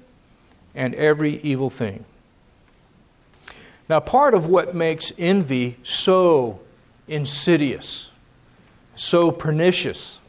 and 0.75 0.93
every 0.95 1.37
evil 1.37 1.69
thing. 1.69 2.03
Now, 3.87 4.01
part 4.01 4.33
of 4.33 4.47
what 4.47 4.75
makes 4.75 5.13
envy 5.17 5.77
so 5.83 6.59
insidious, 7.07 8.11
so 8.95 9.31
pernicious, 9.31 10.19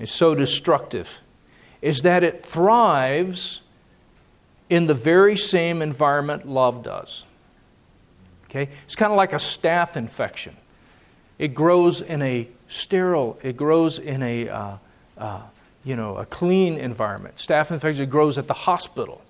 and 0.00 0.08
so 0.08 0.34
destructive 0.34 1.20
is 1.80 2.02
that 2.02 2.24
it 2.24 2.44
thrives 2.44 3.60
in 4.70 4.86
the 4.86 4.94
very 4.94 5.36
same 5.36 5.82
environment 5.82 6.48
love 6.48 6.82
does. 6.82 7.24
Okay? 8.44 8.68
It's 8.84 8.96
kind 8.96 9.12
of 9.12 9.16
like 9.16 9.32
a 9.32 9.36
staph 9.36 9.96
infection. 9.96 10.56
It 11.38 11.54
grows 11.54 12.00
in 12.00 12.22
a 12.22 12.48
sterile, 12.68 13.38
it 13.42 13.56
grows 13.56 13.98
in 13.98 14.22
a, 14.22 14.48
uh, 14.48 14.76
uh, 15.16 15.42
you 15.84 15.96
know, 15.96 16.16
a 16.16 16.26
clean 16.26 16.76
environment. 16.76 17.36
Staph 17.36 17.70
infection 17.70 18.08
grows 18.08 18.38
at 18.38 18.46
the 18.46 18.54
hospital. 18.54 19.22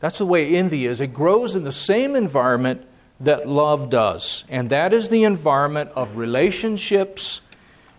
That's 0.00 0.18
the 0.18 0.26
way 0.26 0.56
envy 0.56 0.86
is. 0.86 1.00
It 1.00 1.12
grows 1.12 1.54
in 1.54 1.64
the 1.64 1.72
same 1.72 2.16
environment 2.16 2.86
that 3.20 3.46
love 3.46 3.90
does, 3.90 4.44
and 4.48 4.70
that 4.70 4.94
is 4.94 5.10
the 5.10 5.24
environment 5.24 5.90
of 5.94 6.16
relationships 6.16 7.42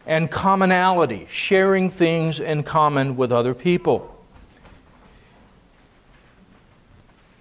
and 0.08 0.32
commonality, 0.32 1.28
sharing 1.30 1.92
things 1.92 2.40
in 2.40 2.64
common 2.64 3.18
with 3.18 3.32
other 3.32 3.54
people. 3.54 4.11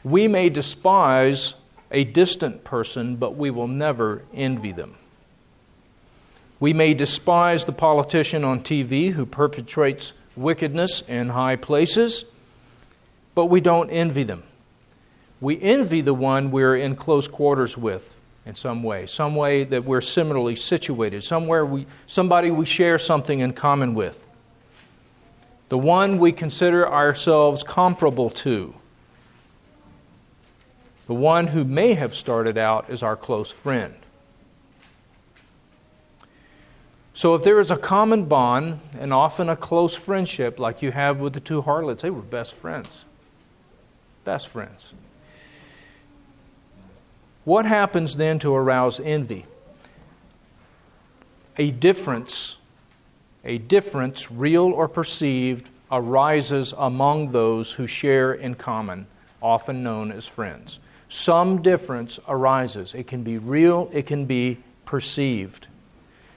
We 0.03 0.29
may 0.29 0.49
despise 0.49 1.55
a 1.91 2.05
distant 2.05 2.65
person, 2.65 3.17
but 3.17 3.37
we 3.37 3.51
will 3.51 3.69
never 3.69 4.23
envy 4.33 4.73
them. 4.73 4.95
We 6.59 6.73
may 6.73 6.95
despise 6.95 7.65
the 7.65 7.73
politician 7.73 8.45
on 8.45 8.61
TV 8.61 9.13
who 9.13 9.27
perpetrates 9.27 10.13
wickedness 10.37 11.03
in 11.03 11.31
high 11.31 11.57
places, 11.57 12.25
but 13.35 13.47
we 13.47 13.61
don't 13.61 13.91
envy 13.91 14.23
them. 14.23 14.43
We 15.41 15.61
envy 15.61 16.03
the 16.03 16.15
one 16.15 16.51
we're 16.51 16.77
in 16.77 16.97
close 16.97 17.27
quarters 17.29 17.77
with 17.77 18.15
in 18.45 18.55
some 18.55 18.83
way, 18.83 19.07
some 19.07 19.35
way 19.35 19.65
that 19.65 19.85
we're 19.85 20.01
similarly 20.01 20.57
situated, 20.57 21.23
somewhere 21.23 21.65
we, 21.65 21.87
somebody 22.07 22.51
we 22.51 22.67
share 22.67 22.99
something 22.99 23.41
in 23.41 23.53
common 23.53 23.95
with, 23.95 24.27
the 25.69 25.79
one 25.79 26.19
we 26.19 26.33
consider 26.33 26.87
ourselves 26.91 27.63
comparable 27.63 28.29
to, 28.31 28.75
the 31.11 31.15
one 31.17 31.49
who 31.49 31.65
may 31.65 31.95
have 31.95 32.15
started 32.15 32.57
out 32.57 32.89
as 32.89 33.03
our 33.03 33.17
close 33.17 33.51
friend. 33.51 33.93
So, 37.15 37.35
if 37.35 37.43
there 37.43 37.59
is 37.59 37.73
a 37.73 37.77
common 37.77 38.27
bond 38.27 38.79
and 38.97 39.13
often 39.13 39.49
a 39.49 39.57
close 39.57 39.97
friendship 39.97 40.61
like 40.61 40.83
you 40.83 40.93
have 40.93 41.19
with 41.19 41.33
the 41.33 41.41
two 41.41 41.63
harlots, 41.63 42.03
they 42.03 42.11
were 42.11 42.21
best 42.21 42.55
friends. 42.55 43.07
Best 44.23 44.47
friends. 44.47 44.95
What 47.43 47.67
happens 47.67 48.15
then 48.15 48.39
to 48.39 48.55
arouse 48.55 49.01
envy? 49.01 49.47
A 51.59 51.73
difference, 51.73 52.55
a 53.45 53.59
difference, 53.59 54.31
real 54.31 54.67
or 54.67 54.87
perceived, 54.87 55.71
arises 55.91 56.73
among 56.79 57.33
those 57.33 57.73
who 57.73 57.89
share 57.89 58.33
in 58.33 58.55
common, 58.55 59.09
often 59.43 59.83
known 59.83 60.13
as 60.13 60.25
friends. 60.25 60.79
Some 61.11 61.61
difference 61.61 62.21
arises. 62.29 62.95
It 62.95 63.09
can 63.09 63.25
be 63.25 63.37
real, 63.37 63.91
it 63.93 64.07
can 64.07 64.27
be 64.27 64.59
perceived. 64.85 65.67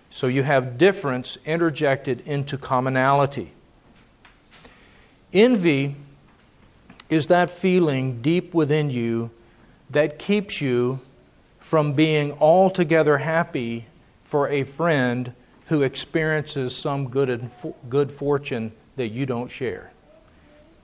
So 0.09 0.25
you 0.27 0.41
have 0.43 0.79
difference 0.79 1.37
interjected 1.45 2.21
into 2.25 2.57
commonality. 2.57 3.51
Envy 5.31 5.95
is 7.07 7.27
that 7.27 7.51
feeling 7.51 8.21
deep 8.23 8.53
within 8.55 8.89
you 8.89 9.29
that 9.91 10.17
keeps 10.17 10.59
you 10.59 10.99
from 11.59 11.93
being 11.93 12.31
altogether 12.39 13.19
happy 13.19 13.85
for 14.23 14.49
a 14.49 14.63
friend 14.63 15.33
who 15.67 15.83
experiences 15.83 16.75
some 16.75 17.09
good, 17.09 17.29
and 17.29 17.51
good 17.89 18.11
fortune 18.11 18.71
that 18.95 19.09
you 19.09 19.27
don't 19.27 19.51
share. 19.51 19.91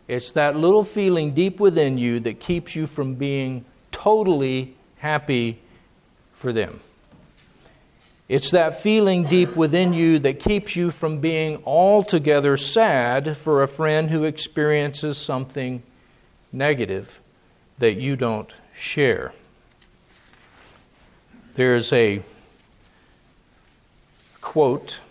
It's 0.08 0.32
that 0.34 0.56
little 0.56 0.84
feeling 0.84 1.34
deep 1.34 1.60
within 1.60 1.98
you 1.98 2.20
that 2.22 2.40
keeps 2.40 2.76
you 2.76 2.86
from 2.86 3.16
being 3.16 3.66
totally 4.02 4.74
happy 4.98 5.60
for 6.34 6.54
them. 6.54 6.80
It's 8.30 8.52
that 8.52 8.80
feeling 8.80 9.24
deep 9.24 9.56
within 9.56 9.92
you 9.92 10.20
that 10.20 10.40
keeps 10.40 10.76
you 10.76 10.92
from 10.92 11.20
being 11.20 11.62
altogether 11.66 12.56
sad 12.56 13.36
for 13.36 13.62
a 13.62 13.68
friend 13.68 14.10
who 14.10 14.24
experiences 14.24 15.18
something 15.18 15.84
negative 16.52 17.20
that 17.80 17.96
you 17.96 18.16
don't 18.16 18.54
share. 18.74 19.34
There's 21.56 21.92
a 21.92 22.22
quote 24.40 25.02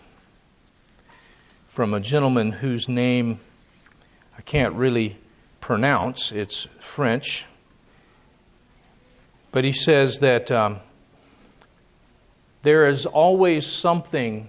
from 1.67 1.93
a 1.93 1.99
gentleman 1.99 2.53
whose 2.53 2.89
name 2.89 3.39
I 4.37 4.41
can't 4.41 4.73
really 4.73 5.17
pronounce, 5.59 6.31
it's 6.31 6.63
French. 6.79 7.45
But 9.51 9.63
he 9.63 9.71
says 9.71 10.19
that 10.19 10.51
um, 10.51 10.79
there 12.61 12.85
is 12.87 13.05
always 13.05 13.65
something 13.65 14.47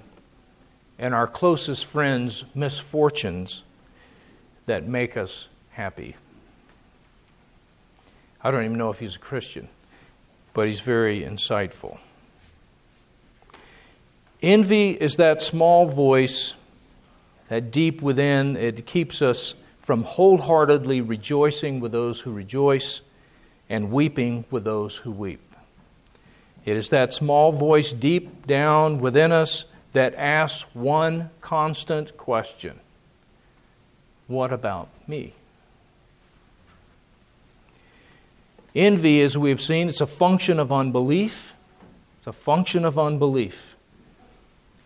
in 0.98 1.14
our 1.14 1.26
closest 1.26 1.86
friends' 1.86 2.44
misfortunes 2.54 3.62
that 4.66 4.86
make 4.86 5.16
us 5.16 5.48
happy. 5.70 6.16
I 8.42 8.50
don't 8.50 8.64
even 8.64 8.76
know 8.76 8.90
if 8.90 8.98
he's 8.98 9.16
a 9.16 9.20
Christian, 9.20 9.68
but 10.52 10.66
he's 10.66 10.80
very 10.80 11.22
insightful. 11.22 11.98
Envy 14.42 14.90
is 14.90 15.16
that 15.16 15.42
small 15.42 15.86
voice 15.86 16.54
that 17.48 17.70
deep 17.70 18.00
within 18.00 18.56
it 18.56 18.86
keeps 18.86 19.20
us 19.20 19.54
from 19.80 20.04
wholeheartedly 20.04 21.00
rejoicing 21.00 21.80
with 21.80 21.92
those 21.92 22.20
who 22.20 22.32
rejoice 22.32 23.02
and 23.70 23.92
weeping 23.92 24.44
with 24.50 24.64
those 24.64 24.96
who 24.96 25.12
weep. 25.12 25.40
It 26.66 26.76
is 26.76 26.90
that 26.90 27.14
small 27.14 27.52
voice 27.52 27.92
deep 27.92 28.46
down 28.46 29.00
within 29.00 29.33
us 29.33 29.64
that 29.92 30.14
asks 30.16 30.62
one 30.74 31.30
constant 31.40 32.16
question 32.16 32.78
What 34.26 34.52
about 34.52 34.88
me? 35.06 35.33
Envy, 38.74 39.20
as 39.22 39.37
we've 39.38 39.61
seen, 39.61 39.88
it's 39.88 40.00
a 40.00 40.06
function 40.06 40.61
of 40.61 40.70
unbelief. 40.70 41.54
It's 42.18 42.26
a 42.26 42.33
function 42.33 42.85
of 42.85 42.98
unbelief. 42.98 43.74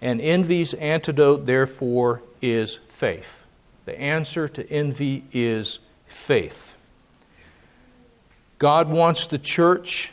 And 0.01 0.20
envy's 0.20 0.75
antidote, 0.75 1.47
therefore, 1.47 2.23
is 2.40 2.79
faith. 2.88 3.44
The 3.85 3.99
answer 3.99 4.49
to 4.49 4.70
envy 4.70 5.25
is 5.33 5.81
faith. 6.07 6.74
God 8.64 8.88
wants 8.88 9.27
the 9.27 9.37
church 9.37 10.11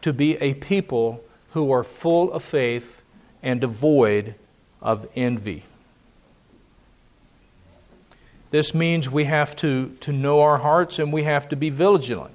to 0.00 0.14
be 0.14 0.38
a 0.38 0.54
people 0.54 1.22
who 1.50 1.72
are 1.72 1.84
full 1.84 2.32
of 2.32 2.42
faith 2.42 3.02
and 3.42 3.60
devoid 3.60 4.34
of 4.80 5.06
envy. 5.14 5.64
This 8.50 8.72
means 8.72 9.10
we 9.10 9.24
have 9.24 9.54
to, 9.56 9.94
to 10.00 10.10
know 10.10 10.40
our 10.40 10.56
hearts 10.56 10.98
and 10.98 11.12
we 11.12 11.24
have 11.24 11.50
to 11.50 11.56
be 11.56 11.68
vigilant. 11.68 12.32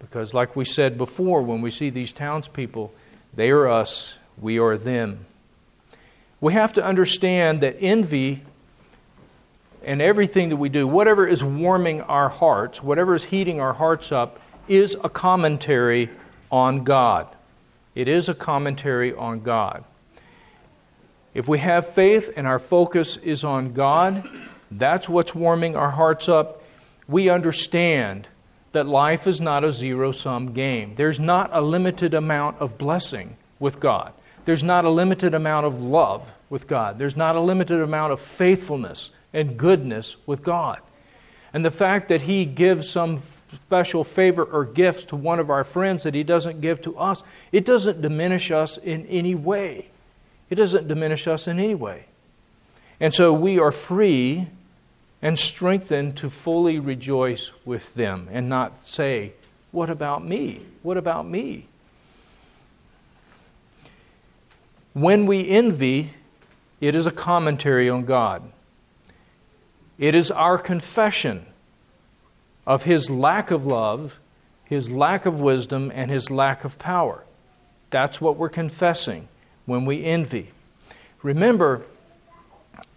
Because, 0.00 0.34
like 0.34 0.56
we 0.56 0.64
said 0.64 0.98
before, 0.98 1.42
when 1.42 1.62
we 1.62 1.70
see 1.70 1.90
these 1.90 2.12
townspeople, 2.12 2.92
they 3.32 3.50
are 3.50 3.68
us, 3.68 4.18
we 4.36 4.58
are 4.58 4.76
them. 4.76 5.26
We 6.40 6.54
have 6.54 6.72
to 6.72 6.84
understand 6.84 7.60
that 7.60 7.76
envy 7.78 8.42
and 9.84 10.02
everything 10.02 10.48
that 10.48 10.56
we 10.56 10.68
do, 10.68 10.88
whatever 10.88 11.24
is 11.24 11.44
warming 11.44 12.00
our 12.02 12.28
hearts, 12.28 12.82
whatever 12.82 13.14
is 13.14 13.22
heating 13.22 13.60
our 13.60 13.74
hearts 13.74 14.10
up, 14.10 14.40
is 14.68 14.96
a 15.02 15.08
commentary 15.08 16.10
on 16.50 16.84
God. 16.84 17.28
It 17.94 18.08
is 18.08 18.28
a 18.28 18.34
commentary 18.34 19.12
on 19.14 19.40
God. 19.40 19.84
If 21.34 21.48
we 21.48 21.58
have 21.58 21.88
faith 21.88 22.32
and 22.36 22.46
our 22.46 22.58
focus 22.58 23.16
is 23.18 23.44
on 23.44 23.72
God, 23.72 24.28
that's 24.70 25.08
what's 25.08 25.34
warming 25.34 25.76
our 25.76 25.90
hearts 25.90 26.28
up. 26.28 26.62
We 27.06 27.28
understand 27.28 28.28
that 28.72 28.86
life 28.86 29.26
is 29.26 29.40
not 29.40 29.64
a 29.64 29.72
zero 29.72 30.12
sum 30.12 30.52
game. 30.52 30.94
There's 30.94 31.20
not 31.20 31.50
a 31.52 31.60
limited 31.60 32.14
amount 32.14 32.58
of 32.58 32.78
blessing 32.78 33.36
with 33.58 33.80
God. 33.80 34.12
There's 34.44 34.62
not 34.62 34.84
a 34.84 34.90
limited 34.90 35.34
amount 35.34 35.66
of 35.66 35.82
love 35.82 36.34
with 36.50 36.66
God. 36.66 36.98
There's 36.98 37.16
not 37.16 37.36
a 37.36 37.40
limited 37.40 37.80
amount 37.80 38.12
of 38.12 38.20
faithfulness 38.20 39.10
and 39.32 39.56
goodness 39.56 40.16
with 40.26 40.42
God. 40.42 40.80
And 41.52 41.64
the 41.64 41.70
fact 41.70 42.08
that 42.08 42.22
He 42.22 42.44
gives 42.44 42.88
some 42.88 43.22
special 43.56 44.04
favor 44.04 44.44
or 44.44 44.64
gifts 44.64 45.04
to 45.06 45.16
one 45.16 45.38
of 45.38 45.50
our 45.50 45.64
friends 45.64 46.02
that 46.02 46.14
He 46.14 46.22
doesn't 46.22 46.60
give 46.60 46.82
to 46.82 46.96
us, 46.98 47.22
it 47.52 47.64
doesn't 47.64 48.02
diminish 48.02 48.50
us 48.50 48.76
in 48.78 49.06
any 49.06 49.34
way. 49.34 49.88
It 50.50 50.56
doesn't 50.56 50.88
diminish 50.88 51.26
us 51.26 51.46
in 51.46 51.58
any 51.58 51.74
way. 51.74 52.06
And 53.00 53.14
so 53.14 53.32
we 53.32 53.58
are 53.58 53.72
free 53.72 54.48
and 55.20 55.38
strengthened 55.38 56.16
to 56.16 56.30
fully 56.30 56.78
rejoice 56.78 57.50
with 57.64 57.94
them 57.94 58.28
and 58.30 58.48
not 58.48 58.86
say, 58.86 59.32
What 59.72 59.90
about 59.90 60.24
me? 60.24 60.62
What 60.82 60.96
about 60.96 61.26
me? 61.26 61.66
When 64.94 65.26
we 65.26 65.48
envy, 65.48 66.10
it 66.80 66.94
is 66.94 67.06
a 67.06 67.12
commentary 67.12 67.88
on 67.88 68.04
God. 68.04 68.42
It 69.98 70.14
is 70.14 70.30
our 70.30 70.58
confession 70.58 71.44
of 72.68 72.84
His 72.84 73.10
lack 73.10 73.50
of 73.50 73.66
love, 73.66 74.20
His 74.64 74.88
lack 74.92 75.26
of 75.26 75.40
wisdom, 75.40 75.90
and 75.92 76.08
His 76.08 76.30
lack 76.30 76.64
of 76.64 76.78
power. 76.78 77.24
That's 77.90 78.20
what 78.20 78.36
we're 78.36 78.48
confessing 78.48 79.26
when 79.66 79.84
we 79.84 80.04
envy. 80.04 80.52
Remember, 81.24 81.82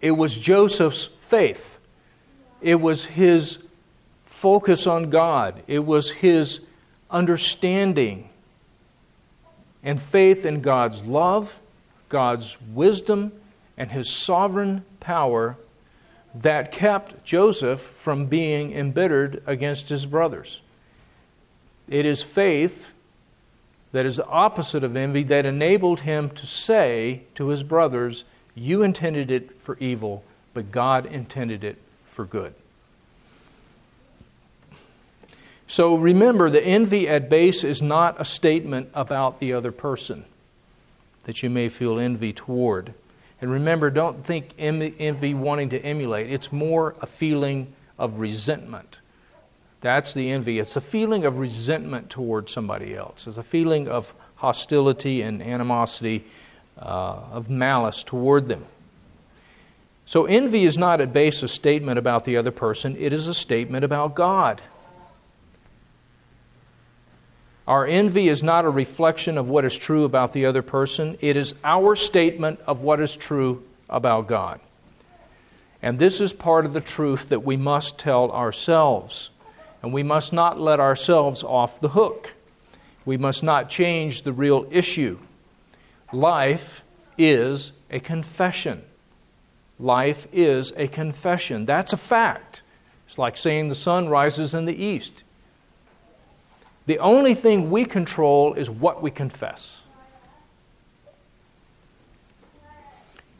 it 0.00 0.12
was 0.12 0.38
Joseph's 0.38 1.06
faith 1.06 1.72
it 2.62 2.80
was 2.80 3.04
his 3.04 3.58
focus 4.24 4.86
on 4.86 5.10
God, 5.10 5.62
it 5.66 5.84
was 5.84 6.10
his 6.10 6.60
understanding 7.10 8.28
and 9.82 10.00
faith 10.00 10.46
in 10.46 10.62
God's 10.62 11.02
love, 11.02 11.58
God's 12.08 12.56
wisdom, 12.72 13.32
and 13.76 13.90
his 13.90 14.08
sovereign 14.08 14.84
power 15.00 15.56
that 16.34 16.72
kept 16.72 17.24
Joseph 17.24 17.80
from 17.80 18.26
being 18.26 18.72
embittered 18.72 19.42
against 19.46 19.88
his 19.88 20.06
brothers. 20.06 20.62
It 21.88 22.06
is 22.06 22.22
faith 22.22 22.92
that 23.92 24.06
is 24.06 24.16
the 24.16 24.26
opposite 24.26 24.82
of 24.82 24.96
envy 24.96 25.22
that 25.24 25.44
enabled 25.44 26.00
him 26.00 26.30
to 26.30 26.46
say 26.46 27.22
to 27.34 27.48
his 27.48 27.62
brothers, 27.62 28.24
You 28.54 28.82
intended 28.82 29.30
it 29.30 29.60
for 29.60 29.76
evil, 29.78 30.24
but 30.54 30.72
God 30.72 31.04
intended 31.06 31.62
it 31.62 31.76
for 32.06 32.24
good. 32.24 32.54
So 35.66 35.94
remember, 35.94 36.50
the 36.50 36.62
envy 36.62 37.08
at 37.08 37.30
base 37.30 37.64
is 37.64 37.80
not 37.80 38.20
a 38.20 38.24
statement 38.24 38.90
about 38.94 39.38
the 39.38 39.52
other 39.52 39.72
person 39.72 40.24
that 41.24 41.42
you 41.42 41.48
may 41.48 41.68
feel 41.68 41.98
envy 41.98 42.32
toward. 42.32 42.94
And 43.42 43.50
remember, 43.50 43.90
don't 43.90 44.24
think 44.24 44.54
envy 44.56 45.34
wanting 45.34 45.70
to 45.70 45.78
emulate, 45.80 46.30
it's 46.30 46.52
more 46.52 46.94
a 47.00 47.06
feeling 47.06 47.74
of 47.98 48.20
resentment. 48.20 49.00
That's 49.80 50.14
the 50.14 50.30
envy. 50.30 50.60
It's 50.60 50.76
a 50.76 50.80
feeling 50.80 51.24
of 51.24 51.40
resentment 51.40 52.08
toward 52.08 52.48
somebody 52.48 52.94
else. 52.94 53.26
It's 53.26 53.38
a 53.38 53.42
feeling 53.42 53.88
of 53.88 54.14
hostility 54.36 55.22
and 55.22 55.42
animosity, 55.42 56.24
uh, 56.78 57.18
of 57.32 57.50
malice 57.50 58.04
toward 58.04 58.46
them. 58.46 58.64
So, 60.04 60.26
envy 60.26 60.64
is 60.64 60.78
not 60.78 61.00
at 61.00 61.12
base 61.12 61.42
a 61.42 61.48
statement 61.48 61.98
about 61.98 62.24
the 62.24 62.36
other 62.36 62.52
person, 62.52 62.96
it 62.96 63.12
is 63.12 63.26
a 63.26 63.34
statement 63.34 63.84
about 63.84 64.14
God. 64.14 64.62
Our 67.66 67.86
envy 67.86 68.28
is 68.28 68.42
not 68.42 68.64
a 68.64 68.70
reflection 68.70 69.38
of 69.38 69.48
what 69.48 69.64
is 69.64 69.76
true 69.76 70.04
about 70.04 70.32
the 70.32 70.46
other 70.46 70.62
person, 70.62 71.16
it 71.20 71.36
is 71.36 71.54
our 71.62 71.94
statement 71.94 72.60
of 72.66 72.82
what 72.82 73.00
is 73.00 73.14
true 73.14 73.62
about 73.88 74.26
God. 74.26 74.60
And 75.82 75.98
this 75.98 76.20
is 76.20 76.32
part 76.32 76.64
of 76.64 76.72
the 76.72 76.80
truth 76.80 77.28
that 77.28 77.44
we 77.44 77.56
must 77.56 77.98
tell 77.98 78.30
ourselves. 78.30 79.30
And 79.82 79.92
we 79.92 80.04
must 80.04 80.32
not 80.32 80.60
let 80.60 80.78
ourselves 80.78 81.42
off 81.42 81.80
the 81.80 81.88
hook. 81.88 82.34
We 83.04 83.16
must 83.16 83.42
not 83.42 83.68
change 83.68 84.22
the 84.22 84.32
real 84.32 84.66
issue. 84.70 85.18
Life 86.12 86.84
is 87.18 87.72
a 87.90 87.98
confession. 87.98 88.82
Life 89.80 90.28
is 90.32 90.72
a 90.76 90.86
confession. 90.86 91.64
That's 91.64 91.92
a 91.92 91.96
fact. 91.96 92.62
It's 93.06 93.18
like 93.18 93.36
saying 93.36 93.68
the 93.68 93.74
sun 93.74 94.08
rises 94.08 94.54
in 94.54 94.66
the 94.66 94.76
east. 94.76 95.24
The 96.86 96.98
only 96.98 97.34
thing 97.34 97.70
we 97.70 97.84
control 97.84 98.54
is 98.54 98.68
what 98.68 99.02
we 99.02 99.10
confess. 99.10 99.84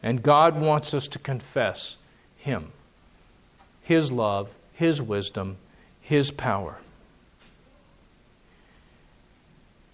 And 0.03 0.23
God 0.23 0.61
wants 0.61 0.95
us 0.95 1.09
to 1.09 1.19
confess 1.19 1.97
Him, 2.37 2.73
His 3.83 4.11
love, 4.11 4.49
His 4.75 5.01
wisdom, 5.01 5.57
His 6.01 6.31
power. 6.31 6.79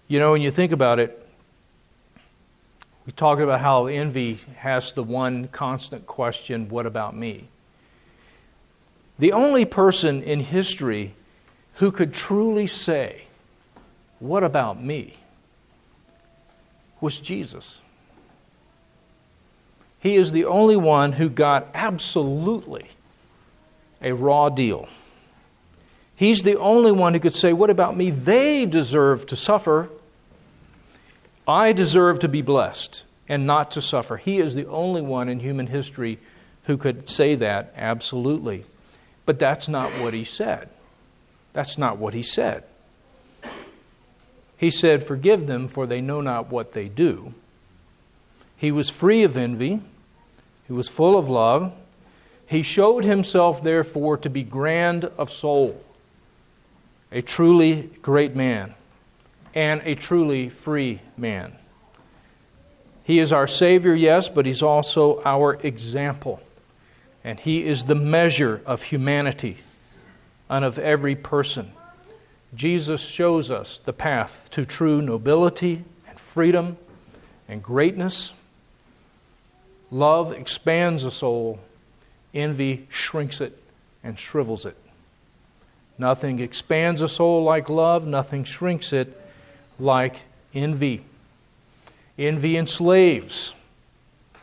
You 0.07 0.19
know, 0.19 0.31
when 0.31 0.41
you 0.41 0.49
think 0.49 0.71
about 0.71 0.99
it, 0.99 1.27
we 3.05 3.11
talked 3.13 3.41
about 3.41 3.61
how 3.61 3.85
envy 3.87 4.39
has 4.57 4.91
the 4.91 5.03
one 5.03 5.47
constant 5.47 6.05
question 6.05 6.69
what 6.69 6.85
about 6.85 7.15
me? 7.15 7.47
The 9.17 9.31
only 9.33 9.65
person 9.65 10.23
in 10.23 10.39
history 10.39 11.13
who 11.75 11.91
could 11.91 12.13
truly 12.13 12.67
say 12.67 13.23
What 14.19 14.43
about 14.43 14.81
me? 14.81 15.15
was 17.01 17.19
Jesus. 17.19 17.81
He 19.99 20.15
is 20.15 20.31
the 20.31 20.45
only 20.45 20.77
one 20.77 21.13
who 21.13 21.29
got 21.29 21.67
absolutely 21.73 22.87
a 24.01 24.13
raw 24.13 24.49
deal. 24.49 24.87
He's 26.15 26.41
the 26.41 26.57
only 26.57 26.91
one 26.91 27.13
who 27.13 27.19
could 27.19 27.35
say, 27.35 27.53
What 27.53 27.69
about 27.69 27.95
me? 27.95 28.09
They 28.09 28.65
deserve 28.65 29.25
to 29.27 29.35
suffer. 29.35 29.89
I 31.47 31.73
deserve 31.73 32.19
to 32.19 32.27
be 32.27 32.41
blessed 32.41 33.03
and 33.27 33.47
not 33.47 33.71
to 33.71 33.81
suffer. 33.81 34.17
He 34.17 34.39
is 34.39 34.55
the 34.55 34.67
only 34.67 35.01
one 35.01 35.29
in 35.29 35.39
human 35.39 35.67
history 35.67 36.19
who 36.63 36.77
could 36.77 37.09
say 37.09 37.35
that 37.35 37.73
absolutely. 37.75 38.65
But 39.25 39.39
that's 39.39 39.67
not 39.67 39.89
what 39.99 40.13
he 40.13 40.23
said. 40.23 40.69
That's 41.53 41.77
not 41.77 41.97
what 41.97 42.13
he 42.13 42.21
said. 42.21 42.63
He 44.59 44.69
said, 44.69 45.05
Forgive 45.05 45.47
them, 45.47 45.69
for 45.69 45.87
they 45.87 46.01
know 46.01 46.19
not 46.19 46.49
what 46.49 46.73
they 46.73 46.89
do. 46.89 47.33
He 48.57 48.73
was 48.73 48.89
free 48.89 49.23
of 49.23 49.37
envy. 49.37 49.79
He 50.67 50.73
was 50.73 50.89
full 50.89 51.17
of 51.17 51.29
love. 51.29 51.73
He 52.45 52.61
showed 52.61 53.05
himself, 53.05 53.63
therefore, 53.63 54.17
to 54.17 54.29
be 54.29 54.43
grand 54.43 55.05
of 55.05 55.31
soul, 55.31 55.81
a 57.09 57.21
truly 57.21 57.89
great 58.01 58.35
man, 58.35 58.73
and 59.55 59.81
a 59.85 59.95
truly 59.95 60.49
free 60.49 60.99
man. 61.15 61.55
He 63.05 63.19
is 63.19 63.31
our 63.31 63.47
Savior, 63.47 63.95
yes, 63.95 64.27
but 64.27 64.45
He's 64.45 64.61
also 64.61 65.21
our 65.23 65.53
example. 65.63 66.43
And 67.23 67.39
He 67.39 67.65
is 67.65 67.85
the 67.85 67.95
measure 67.95 68.61
of 68.65 68.83
humanity 68.83 69.57
and 70.49 70.65
of 70.65 70.77
every 70.77 71.15
person. 71.15 71.71
Jesus 72.55 73.05
shows 73.05 73.51
us 73.51 73.79
the 73.79 73.93
path 73.93 74.49
to 74.51 74.65
true 74.65 75.01
nobility 75.01 75.83
and 76.07 76.19
freedom 76.19 76.77
and 77.47 77.61
greatness. 77.61 78.33
Love 79.91 80.31
expands 80.33 81.03
a 81.03 81.11
soul, 81.11 81.59
envy 82.33 82.87
shrinks 82.89 83.41
it 83.41 83.57
and 84.03 84.17
shrivels 84.17 84.65
it. 84.65 84.77
Nothing 85.97 86.39
expands 86.39 87.01
a 87.01 87.07
soul 87.07 87.43
like 87.43 87.69
love, 87.69 88.07
nothing 88.07 88.43
shrinks 88.43 88.93
it 88.93 89.19
like 89.79 90.21
envy. 90.53 91.03
Envy 92.17 92.57
enslaves. 92.57 93.53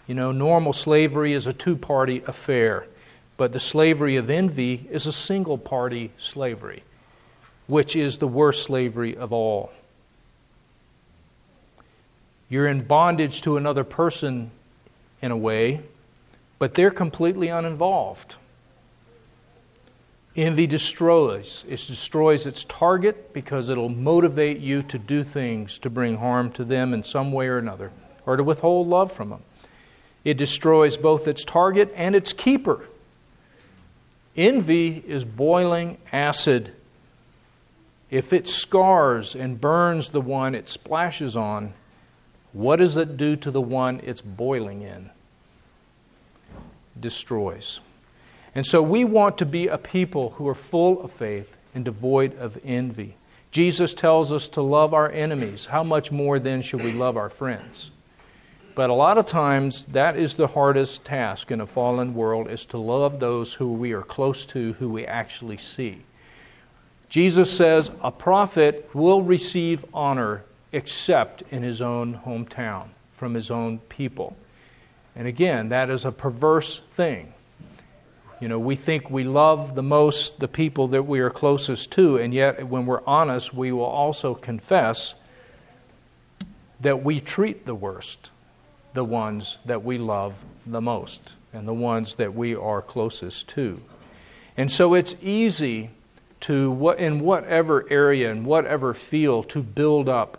You 0.07 0.15
know, 0.15 0.33
normal 0.33 0.73
slavery 0.73 1.33
is 1.33 1.47
a 1.47 1.53
two 1.53 1.77
party 1.77 2.23
affair, 2.27 2.87
but 3.37 3.53
the 3.53 3.61
slavery 3.61 4.17
of 4.17 4.31
envy 4.31 4.87
is 4.91 5.07
a 5.07 5.13
single 5.13 5.59
party 5.59 6.13
slavery, 6.19 6.83
which 7.67 7.97
is 7.97 8.19
the 8.19 8.29
worst 8.29 8.64
slavery 8.64 9.17
of 9.17 9.33
all. 9.33 9.71
You're 12.49 12.69
in 12.69 12.83
bondage 12.83 13.43
to 13.43 13.57
another 13.57 13.85
person 13.85 14.51
in 15.21 15.31
a 15.33 15.37
way, 15.37 15.81
but 16.59 16.75
they're 16.75 16.91
completely 16.91 17.49
uninvolved. 17.49 18.37
Envy 20.37 20.67
destroys. 20.67 21.64
It 21.67 21.83
destroys 21.87 22.47
its 22.47 22.64
target 22.64 23.33
because 23.33 23.71
it'll 23.71 23.89
motivate 23.89 24.59
you 24.59 24.83
to 24.83 24.99
do 24.99 25.25
things 25.25 25.79
to 25.79 25.91
bring 25.91 26.19
harm 26.19 26.51
to 26.53 26.64
them 26.64 26.93
in 26.93 27.03
some 27.05 27.33
way 27.33 27.49
or 27.49 27.57
another, 27.59 27.91
or 28.27 28.37
to 28.37 28.45
withhold 28.45 28.87
love 28.87 29.11
from 29.11 29.31
them. 29.31 29.43
It 30.25 30.37
destroys 30.37 30.97
both 30.99 31.27
its 31.27 31.43
target 31.43 31.93
and 31.97 32.14
its 32.14 32.33
keeper. 32.33 32.87
Envy 34.37 35.03
is 35.07 35.25
boiling 35.25 35.97
acid. 36.12 36.75
If 38.11 38.33
it 38.33 38.49
scars 38.49 39.35
and 39.35 39.61
burns 39.61 40.11
the 40.11 40.21
one 40.21 40.55
it 40.55 40.69
splashes 40.69 41.37
on, 41.37 41.75
what 42.53 42.77
does 42.77 42.97
it 42.97 43.17
do 43.17 43.37
to 43.37 43.51
the 43.51 43.61
one 43.61 44.01
it's 44.05 44.21
boiling 44.21 44.83
in? 44.83 45.11
Destroys. 46.99 47.81
And 48.55 48.65
so 48.65 48.81
we 48.81 49.05
want 49.05 49.39
to 49.39 49.47
be 49.47 49.69
a 49.69 49.77
people 49.77 50.31
who 50.31 50.49
are 50.49 50.55
full 50.55 51.03
of 51.03 51.13
faith 51.13 51.59
and 51.75 51.85
devoid 51.85 52.39
of 52.39 52.59
envy. 52.65 53.17
Jesus 53.51 53.93
tells 53.93 54.33
us 54.33 54.49
to 54.49 54.63
love 54.63 54.95
our 54.95 55.11
enemies. 55.11 55.67
How 55.67 55.83
much 55.83 56.11
more 56.11 56.39
then 56.39 56.63
should 56.63 56.83
we 56.83 56.93
love 56.93 57.17
our 57.17 57.29
friends? 57.29 57.91
But 58.75 58.91
a 58.91 58.95
lot 58.95 59.19
of 59.19 59.27
times 59.27 59.87
that 59.87 60.17
is 60.17 60.35
the 60.35 60.47
hardest 60.47 61.05
task 61.05 61.51
in 61.51 61.61
a 61.61 61.67
fallen 61.67 62.15
world 62.15 62.51
is 62.51 62.65
to 62.67 62.79
love 62.79 63.21
those 63.21 63.55
who 63.55 63.73
we 63.73 63.93
are 63.93 64.03
close 64.03 64.47
to, 64.47 64.75
who 64.75 64.89
we 64.89 65.07
actually 65.07 65.57
see. 65.57 66.03
Jesus 67.17 67.51
says 67.51 67.91
a 68.03 68.12
prophet 68.12 68.91
will 68.93 69.23
receive 69.23 69.87
honor 69.95 70.45
except 70.71 71.43
in 71.51 71.62
his 71.62 71.81
own 71.81 72.21
hometown, 72.27 72.89
from 73.14 73.33
his 73.33 73.51
own 73.51 73.79
people. 73.79 74.37
And 75.14 75.27
again, 75.27 75.71
that 75.71 75.89
is 75.89 76.05
a 76.05 76.12
perverse 76.12 76.83
thing. 76.91 77.33
You 78.39 78.49
know, 78.49 78.59
we 78.59 78.77
think 78.77 79.09
we 79.09 79.25
love 79.25 79.75
the 79.75 79.83
most 79.83 80.41
the 80.41 80.47
people 80.47 80.89
that 80.89 81.05
we 81.05 81.21
are 81.21 81.31
closest 81.31 81.91
to, 81.93 82.19
and 82.19 82.35
yet 82.35 82.69
when 82.69 82.85
we're 82.85 83.03
honest, 83.07 83.55
we 83.55 83.73
will 83.73 83.85
also 83.85 84.35
confess 84.35 85.14
that 86.81 87.03
we 87.03 87.19
treat 87.19 87.64
the 87.64 87.75
worst 87.75 88.31
the 88.93 89.05
ones 89.05 89.57
that 89.64 89.83
we 89.83 89.97
love 89.97 90.45
the 90.67 90.83
most 90.83 91.37
and 91.55 91.67
the 91.67 91.73
ones 91.73 92.17
that 92.17 92.35
we 92.35 92.55
are 92.55 92.83
closest 92.83 93.49
to. 93.49 93.81
And 94.59 94.71
so 94.71 94.93
it's 94.93 95.14
easy 95.23 95.93
to, 96.41 96.70
what, 96.70 96.99
in 96.99 97.20
whatever 97.20 97.87
area, 97.91 98.30
in 98.30 98.45
whatever 98.45 98.95
field, 98.95 99.49
to 99.51 99.62
build 99.62 100.09
up 100.09 100.39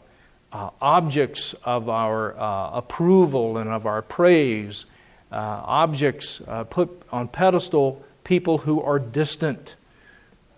uh, 0.52 0.70
objects 0.82 1.54
of 1.64 1.90
our 1.90 2.38
uh, 2.38 2.72
approval 2.72 3.58
and 3.58 3.70
of 3.70 3.86
our 3.86 4.02
praise 4.02 4.86
uh, 5.32 5.36
objects, 5.36 6.42
uh, 6.48 6.64
put 6.64 6.90
on 7.12 7.28
pedestal 7.28 8.04
people 8.24 8.60
who 8.60 8.82
are 8.82 9.00
distant 9.00 9.76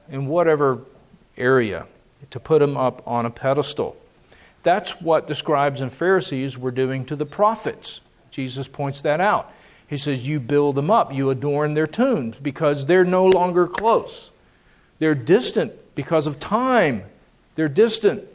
in 0.09 0.27
whatever 0.27 0.79
area, 1.37 1.85
to 2.29 2.39
put 2.39 2.59
them 2.59 2.77
up 2.77 3.01
on 3.07 3.25
a 3.25 3.29
pedestal. 3.29 3.95
That's 4.63 5.01
what 5.01 5.27
the 5.27 5.35
scribes 5.35 5.81
and 5.81 5.91
Pharisees 5.91 6.57
were 6.57 6.71
doing 6.71 7.05
to 7.05 7.15
the 7.15 7.25
prophets. 7.25 8.01
Jesus 8.29 8.67
points 8.67 9.01
that 9.01 9.21
out. 9.21 9.51
He 9.87 9.97
says, 9.97 10.27
You 10.27 10.39
build 10.39 10.75
them 10.75 10.91
up, 10.91 11.13
you 11.13 11.29
adorn 11.29 11.73
their 11.73 11.87
tombs 11.87 12.37
because 12.37 12.85
they're 12.85 13.05
no 13.05 13.25
longer 13.25 13.67
close. 13.67 14.31
They're 14.99 15.15
distant 15.15 15.73
because 15.95 16.27
of 16.27 16.39
time. 16.39 17.03
They're 17.55 17.67
distant. 17.67 18.25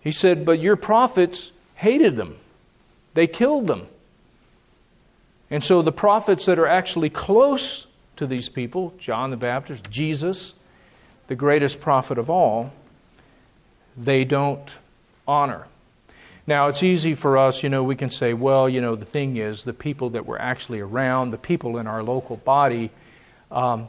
He 0.00 0.10
said, 0.10 0.44
But 0.44 0.60
your 0.60 0.76
prophets 0.76 1.52
hated 1.76 2.16
them, 2.16 2.36
they 3.14 3.26
killed 3.26 3.66
them. 3.66 3.86
And 5.50 5.62
so 5.62 5.82
the 5.82 5.92
prophets 5.92 6.46
that 6.46 6.58
are 6.58 6.66
actually 6.66 7.10
close 7.10 7.86
to 8.16 8.26
these 8.26 8.48
people, 8.48 8.94
John 8.98 9.30
the 9.30 9.36
Baptist, 9.36 9.90
Jesus, 9.90 10.54
the 11.26 11.36
greatest 11.36 11.80
prophet 11.80 12.18
of 12.18 12.30
all, 12.30 12.72
they 13.96 14.24
don't 14.24 14.78
honor. 15.28 15.66
Now, 16.46 16.68
it's 16.68 16.82
easy 16.82 17.14
for 17.14 17.38
us, 17.38 17.62
you 17.62 17.70
know, 17.70 17.82
we 17.82 17.96
can 17.96 18.10
say, 18.10 18.34
well, 18.34 18.68
you 18.68 18.80
know, 18.80 18.96
the 18.96 19.06
thing 19.06 19.36
is, 19.38 19.64
the 19.64 19.72
people 19.72 20.10
that 20.10 20.26
were 20.26 20.38
actually 20.38 20.80
around, 20.80 21.30
the 21.30 21.38
people 21.38 21.78
in 21.78 21.86
our 21.86 22.02
local 22.02 22.36
body, 22.36 22.90
um, 23.50 23.88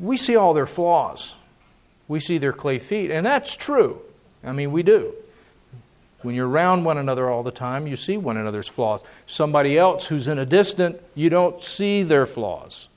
we 0.00 0.16
see 0.16 0.36
all 0.36 0.54
their 0.54 0.66
flaws. 0.66 1.34
We 2.08 2.20
see 2.20 2.38
their 2.38 2.52
clay 2.52 2.78
feet, 2.78 3.10
and 3.10 3.26
that's 3.26 3.56
true. 3.56 4.00
I 4.44 4.52
mean, 4.52 4.72
we 4.72 4.82
do. 4.82 5.14
When 6.22 6.34
you're 6.34 6.48
around 6.48 6.84
one 6.84 6.98
another 6.98 7.28
all 7.28 7.42
the 7.42 7.50
time, 7.50 7.86
you 7.86 7.96
see 7.96 8.16
one 8.16 8.36
another's 8.36 8.68
flaws. 8.68 9.00
Somebody 9.26 9.78
else 9.78 10.06
who's 10.06 10.28
in 10.28 10.38
a 10.38 10.46
distant, 10.46 11.00
you 11.14 11.30
don't 11.30 11.62
see 11.62 12.02
their 12.02 12.26
flaws. 12.26 12.88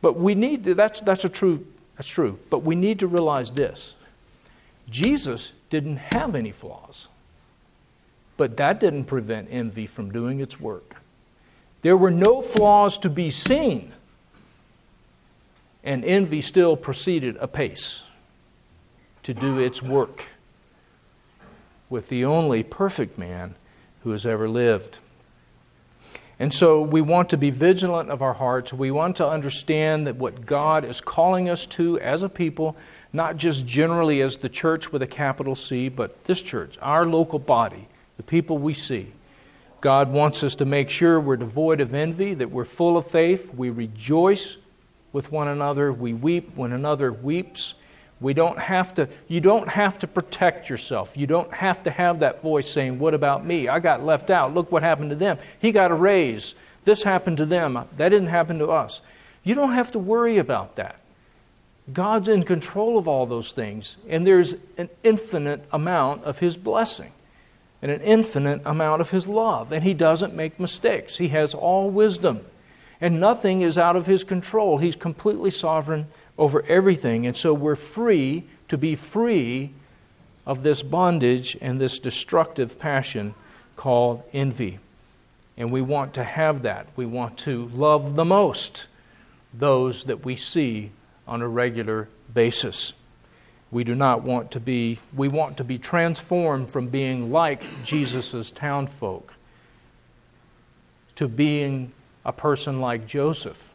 But 0.00 0.16
we 0.18 0.34
need 0.34 0.64
to, 0.64 0.74
that's, 0.74 1.00
that's 1.00 1.24
a 1.24 1.28
true, 1.28 1.66
that's 1.96 2.08
true. 2.08 2.38
But 2.50 2.60
we 2.60 2.74
need 2.74 3.00
to 3.00 3.06
realize 3.06 3.52
this. 3.52 3.94
Jesus 4.90 5.52
didn't 5.70 5.96
have 5.96 6.34
any 6.34 6.52
flaws. 6.52 7.08
But 8.36 8.56
that 8.56 8.80
didn't 8.80 9.04
prevent 9.04 9.48
envy 9.50 9.86
from 9.86 10.10
doing 10.10 10.40
its 10.40 10.60
work. 10.60 10.96
There 11.82 11.96
were 11.96 12.10
no 12.10 12.42
flaws 12.42 12.98
to 12.98 13.10
be 13.10 13.30
seen, 13.30 13.92
and 15.88 16.04
envy 16.04 16.42
still 16.42 16.76
proceeded 16.76 17.34
apace 17.40 18.02
to 19.22 19.32
do 19.32 19.58
its 19.58 19.82
work 19.82 20.26
with 21.88 22.10
the 22.10 22.26
only 22.26 22.62
perfect 22.62 23.16
man 23.16 23.54
who 24.02 24.10
has 24.10 24.26
ever 24.26 24.50
lived. 24.50 24.98
And 26.38 26.52
so 26.52 26.82
we 26.82 27.00
want 27.00 27.30
to 27.30 27.38
be 27.38 27.48
vigilant 27.48 28.10
of 28.10 28.20
our 28.20 28.34
hearts. 28.34 28.70
We 28.70 28.90
want 28.90 29.16
to 29.16 29.26
understand 29.26 30.06
that 30.06 30.16
what 30.16 30.44
God 30.44 30.84
is 30.84 31.00
calling 31.00 31.48
us 31.48 31.64
to 31.68 31.98
as 32.00 32.22
a 32.22 32.28
people, 32.28 32.76
not 33.14 33.38
just 33.38 33.64
generally 33.64 34.20
as 34.20 34.36
the 34.36 34.50
church 34.50 34.92
with 34.92 35.00
a 35.00 35.06
capital 35.06 35.56
C, 35.56 35.88
but 35.88 36.22
this 36.24 36.42
church, 36.42 36.76
our 36.82 37.06
local 37.06 37.38
body, 37.38 37.88
the 38.18 38.22
people 38.22 38.58
we 38.58 38.74
see. 38.74 39.10
God 39.80 40.12
wants 40.12 40.44
us 40.44 40.54
to 40.56 40.66
make 40.66 40.90
sure 40.90 41.18
we're 41.18 41.38
devoid 41.38 41.80
of 41.80 41.94
envy, 41.94 42.34
that 42.34 42.50
we're 42.50 42.66
full 42.66 42.98
of 42.98 43.06
faith, 43.06 43.54
we 43.54 43.70
rejoice 43.70 44.58
with 45.12 45.32
one 45.32 45.48
another, 45.48 45.92
we 45.92 46.12
weep 46.12 46.56
when 46.56 46.72
another 46.72 47.12
weeps, 47.12 47.74
We 48.20 48.34
don't 48.34 48.58
have 48.58 48.94
to, 48.94 49.08
you 49.28 49.40
don't 49.40 49.68
have 49.68 50.00
to 50.00 50.08
protect 50.08 50.68
yourself. 50.68 51.16
You 51.16 51.28
don't 51.28 51.54
have 51.54 51.84
to 51.84 51.90
have 51.90 52.18
that 52.18 52.42
voice 52.42 52.68
saying, 52.68 52.98
What 52.98 53.14
about 53.14 53.46
me? 53.46 53.68
I 53.68 53.78
got 53.78 54.04
left 54.04 54.30
out. 54.30 54.54
Look 54.54 54.72
what 54.72 54.82
happened 54.82 55.10
to 55.10 55.16
them. 55.16 55.38
He 55.60 55.70
got 55.70 55.92
a 55.92 55.94
raise. 55.94 56.54
This 56.84 57.02
happened 57.02 57.36
to 57.36 57.46
them. 57.46 57.74
That 57.96 58.08
didn't 58.08 58.28
happen 58.28 58.58
to 58.58 58.68
us. 58.68 59.00
You 59.44 59.54
don't 59.54 59.72
have 59.72 59.92
to 59.92 59.98
worry 59.98 60.38
about 60.38 60.76
that. 60.76 60.98
God's 61.92 62.28
in 62.28 62.42
control 62.42 62.98
of 62.98 63.08
all 63.08 63.24
those 63.24 63.52
things, 63.52 63.96
and 64.08 64.26
there's 64.26 64.54
an 64.76 64.90
infinite 65.02 65.64
amount 65.72 66.24
of 66.24 66.38
His 66.38 66.56
blessing 66.56 67.12
and 67.80 67.90
an 67.90 68.00
infinite 68.00 68.60
amount 68.66 69.00
of 69.00 69.10
His 69.10 69.26
love, 69.26 69.72
and 69.72 69.84
He 69.84 69.94
doesn't 69.94 70.34
make 70.34 70.58
mistakes. 70.60 71.16
He 71.16 71.28
has 71.28 71.54
all 71.54 71.88
wisdom, 71.88 72.44
and 73.00 73.20
nothing 73.20 73.62
is 73.62 73.78
out 73.78 73.96
of 73.96 74.06
His 74.06 74.24
control. 74.24 74.78
He's 74.78 74.96
completely 74.96 75.50
sovereign 75.50 76.06
over 76.36 76.62
everything, 76.62 77.26
and 77.26 77.36
so 77.36 77.52
we're 77.54 77.76
free 77.76 78.44
to 78.68 78.78
be 78.78 78.94
free 78.94 79.72
of 80.46 80.62
this 80.62 80.82
bondage 80.82 81.56
and 81.60 81.80
this 81.80 81.98
destructive 81.98 82.78
passion 82.78 83.34
called 83.76 84.22
envy. 84.32 84.78
And 85.56 85.70
we 85.70 85.80
want 85.80 86.14
to 86.14 86.24
have 86.24 86.62
that. 86.62 86.86
We 86.96 87.04
want 87.04 87.36
to 87.38 87.68
love 87.74 88.14
the 88.14 88.24
most 88.24 88.86
those 89.52 90.04
that 90.04 90.24
we 90.24 90.36
see 90.36 90.90
on 91.26 91.42
a 91.42 91.48
regular 91.48 92.08
basis. 92.32 92.94
We 93.70 93.84
do 93.84 93.94
not 93.94 94.22
want 94.22 94.50
to 94.52 94.60
be, 94.60 94.98
we 95.14 95.28
want 95.28 95.58
to 95.58 95.64
be 95.64 95.78
transformed 95.78 96.70
from 96.70 96.88
being 96.88 97.30
like 97.32 97.62
Jesus' 97.84 98.50
townfolk 98.50 99.34
to 101.16 101.28
being 101.28 101.92
a 102.28 102.32
person 102.32 102.78
like 102.78 103.06
Joseph, 103.06 103.72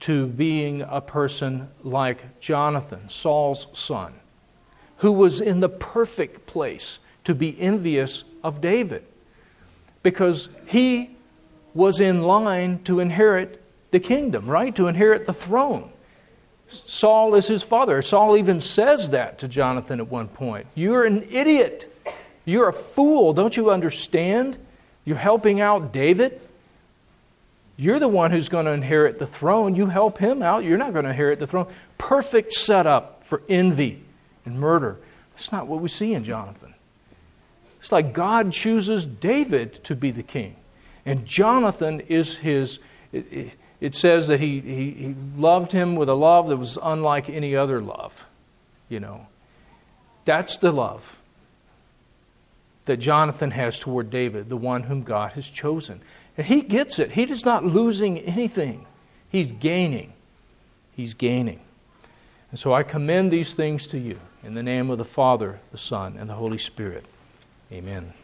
to 0.00 0.26
being 0.26 0.80
a 0.80 1.02
person 1.02 1.68
like 1.84 2.40
Jonathan, 2.40 3.10
Saul's 3.10 3.66
son, 3.74 4.14
who 4.96 5.12
was 5.12 5.42
in 5.42 5.60
the 5.60 5.68
perfect 5.68 6.46
place 6.46 7.00
to 7.24 7.34
be 7.34 7.60
envious 7.60 8.24
of 8.42 8.62
David 8.62 9.04
because 10.02 10.48
he 10.66 11.10
was 11.74 12.00
in 12.00 12.22
line 12.22 12.82
to 12.84 12.98
inherit 12.98 13.62
the 13.90 14.00
kingdom, 14.00 14.46
right? 14.46 14.74
To 14.74 14.86
inherit 14.86 15.26
the 15.26 15.34
throne. 15.34 15.90
Saul 16.68 17.34
is 17.34 17.46
his 17.46 17.62
father. 17.62 18.00
Saul 18.00 18.38
even 18.38 18.58
says 18.58 19.10
that 19.10 19.38
to 19.40 19.48
Jonathan 19.48 20.00
at 20.00 20.08
one 20.08 20.28
point. 20.28 20.66
You're 20.74 21.04
an 21.04 21.28
idiot. 21.30 21.92
You're 22.46 22.68
a 22.68 22.72
fool. 22.72 23.34
Don't 23.34 23.54
you 23.54 23.70
understand? 23.70 24.56
You're 25.04 25.18
helping 25.18 25.60
out 25.60 25.92
David. 25.92 26.40
You're 27.76 27.98
the 27.98 28.08
one 28.08 28.30
who's 28.30 28.48
going 28.48 28.64
to 28.66 28.72
inherit 28.72 29.18
the 29.18 29.26
throne. 29.26 29.74
You 29.74 29.86
help 29.86 30.18
him 30.18 30.42
out. 30.42 30.64
You're 30.64 30.78
not 30.78 30.92
going 30.92 31.04
to 31.04 31.10
inherit 31.10 31.38
the 31.38 31.46
throne. 31.46 31.66
Perfect 31.98 32.52
setup 32.52 33.24
for 33.24 33.42
envy 33.48 34.02
and 34.44 34.58
murder. 34.58 34.98
That's 35.34 35.52
not 35.52 35.66
what 35.66 35.80
we 35.80 35.88
see 35.88 36.14
in 36.14 36.24
Jonathan. 36.24 36.74
It's 37.78 37.92
like 37.92 38.12
God 38.12 38.52
chooses 38.52 39.04
David 39.04 39.74
to 39.84 39.94
be 39.94 40.10
the 40.10 40.22
king, 40.22 40.56
and 41.04 41.24
Jonathan 41.24 42.00
is 42.00 42.36
his 42.36 42.80
it 43.80 43.94
says 43.94 44.28
that 44.28 44.40
he, 44.40 44.60
he, 44.60 44.90
he 44.90 45.14
loved 45.36 45.72
him 45.72 45.96
with 45.96 46.08
a 46.08 46.14
love 46.14 46.48
that 46.48 46.56
was 46.56 46.78
unlike 46.82 47.28
any 47.28 47.54
other 47.54 47.80
love. 47.80 48.26
You 48.88 49.00
know, 49.00 49.26
that's 50.24 50.56
the 50.56 50.72
love 50.72 51.18
that 52.86 52.98
Jonathan 52.98 53.50
has 53.50 53.78
toward 53.78 54.10
David, 54.10 54.48
the 54.48 54.56
one 54.56 54.84
whom 54.84 55.02
God 55.02 55.32
has 55.32 55.50
chosen. 55.50 56.00
And 56.36 56.46
he 56.46 56.62
gets 56.62 56.98
it. 56.98 57.12
He 57.12 57.22
is 57.22 57.44
not 57.44 57.64
losing 57.64 58.18
anything, 58.20 58.86
he's 59.28 59.52
gaining. 59.52 60.12
He's 60.94 61.12
gaining. 61.12 61.60
And 62.50 62.58
so 62.58 62.72
I 62.72 62.82
commend 62.82 63.30
these 63.30 63.52
things 63.52 63.86
to 63.88 63.98
you 63.98 64.18
in 64.42 64.54
the 64.54 64.62
name 64.62 64.88
of 64.88 64.96
the 64.96 65.04
Father, 65.04 65.60
the 65.70 65.76
Son, 65.76 66.16
and 66.18 66.30
the 66.30 66.34
Holy 66.34 66.56
Spirit. 66.56 67.04
Amen. 67.70 68.14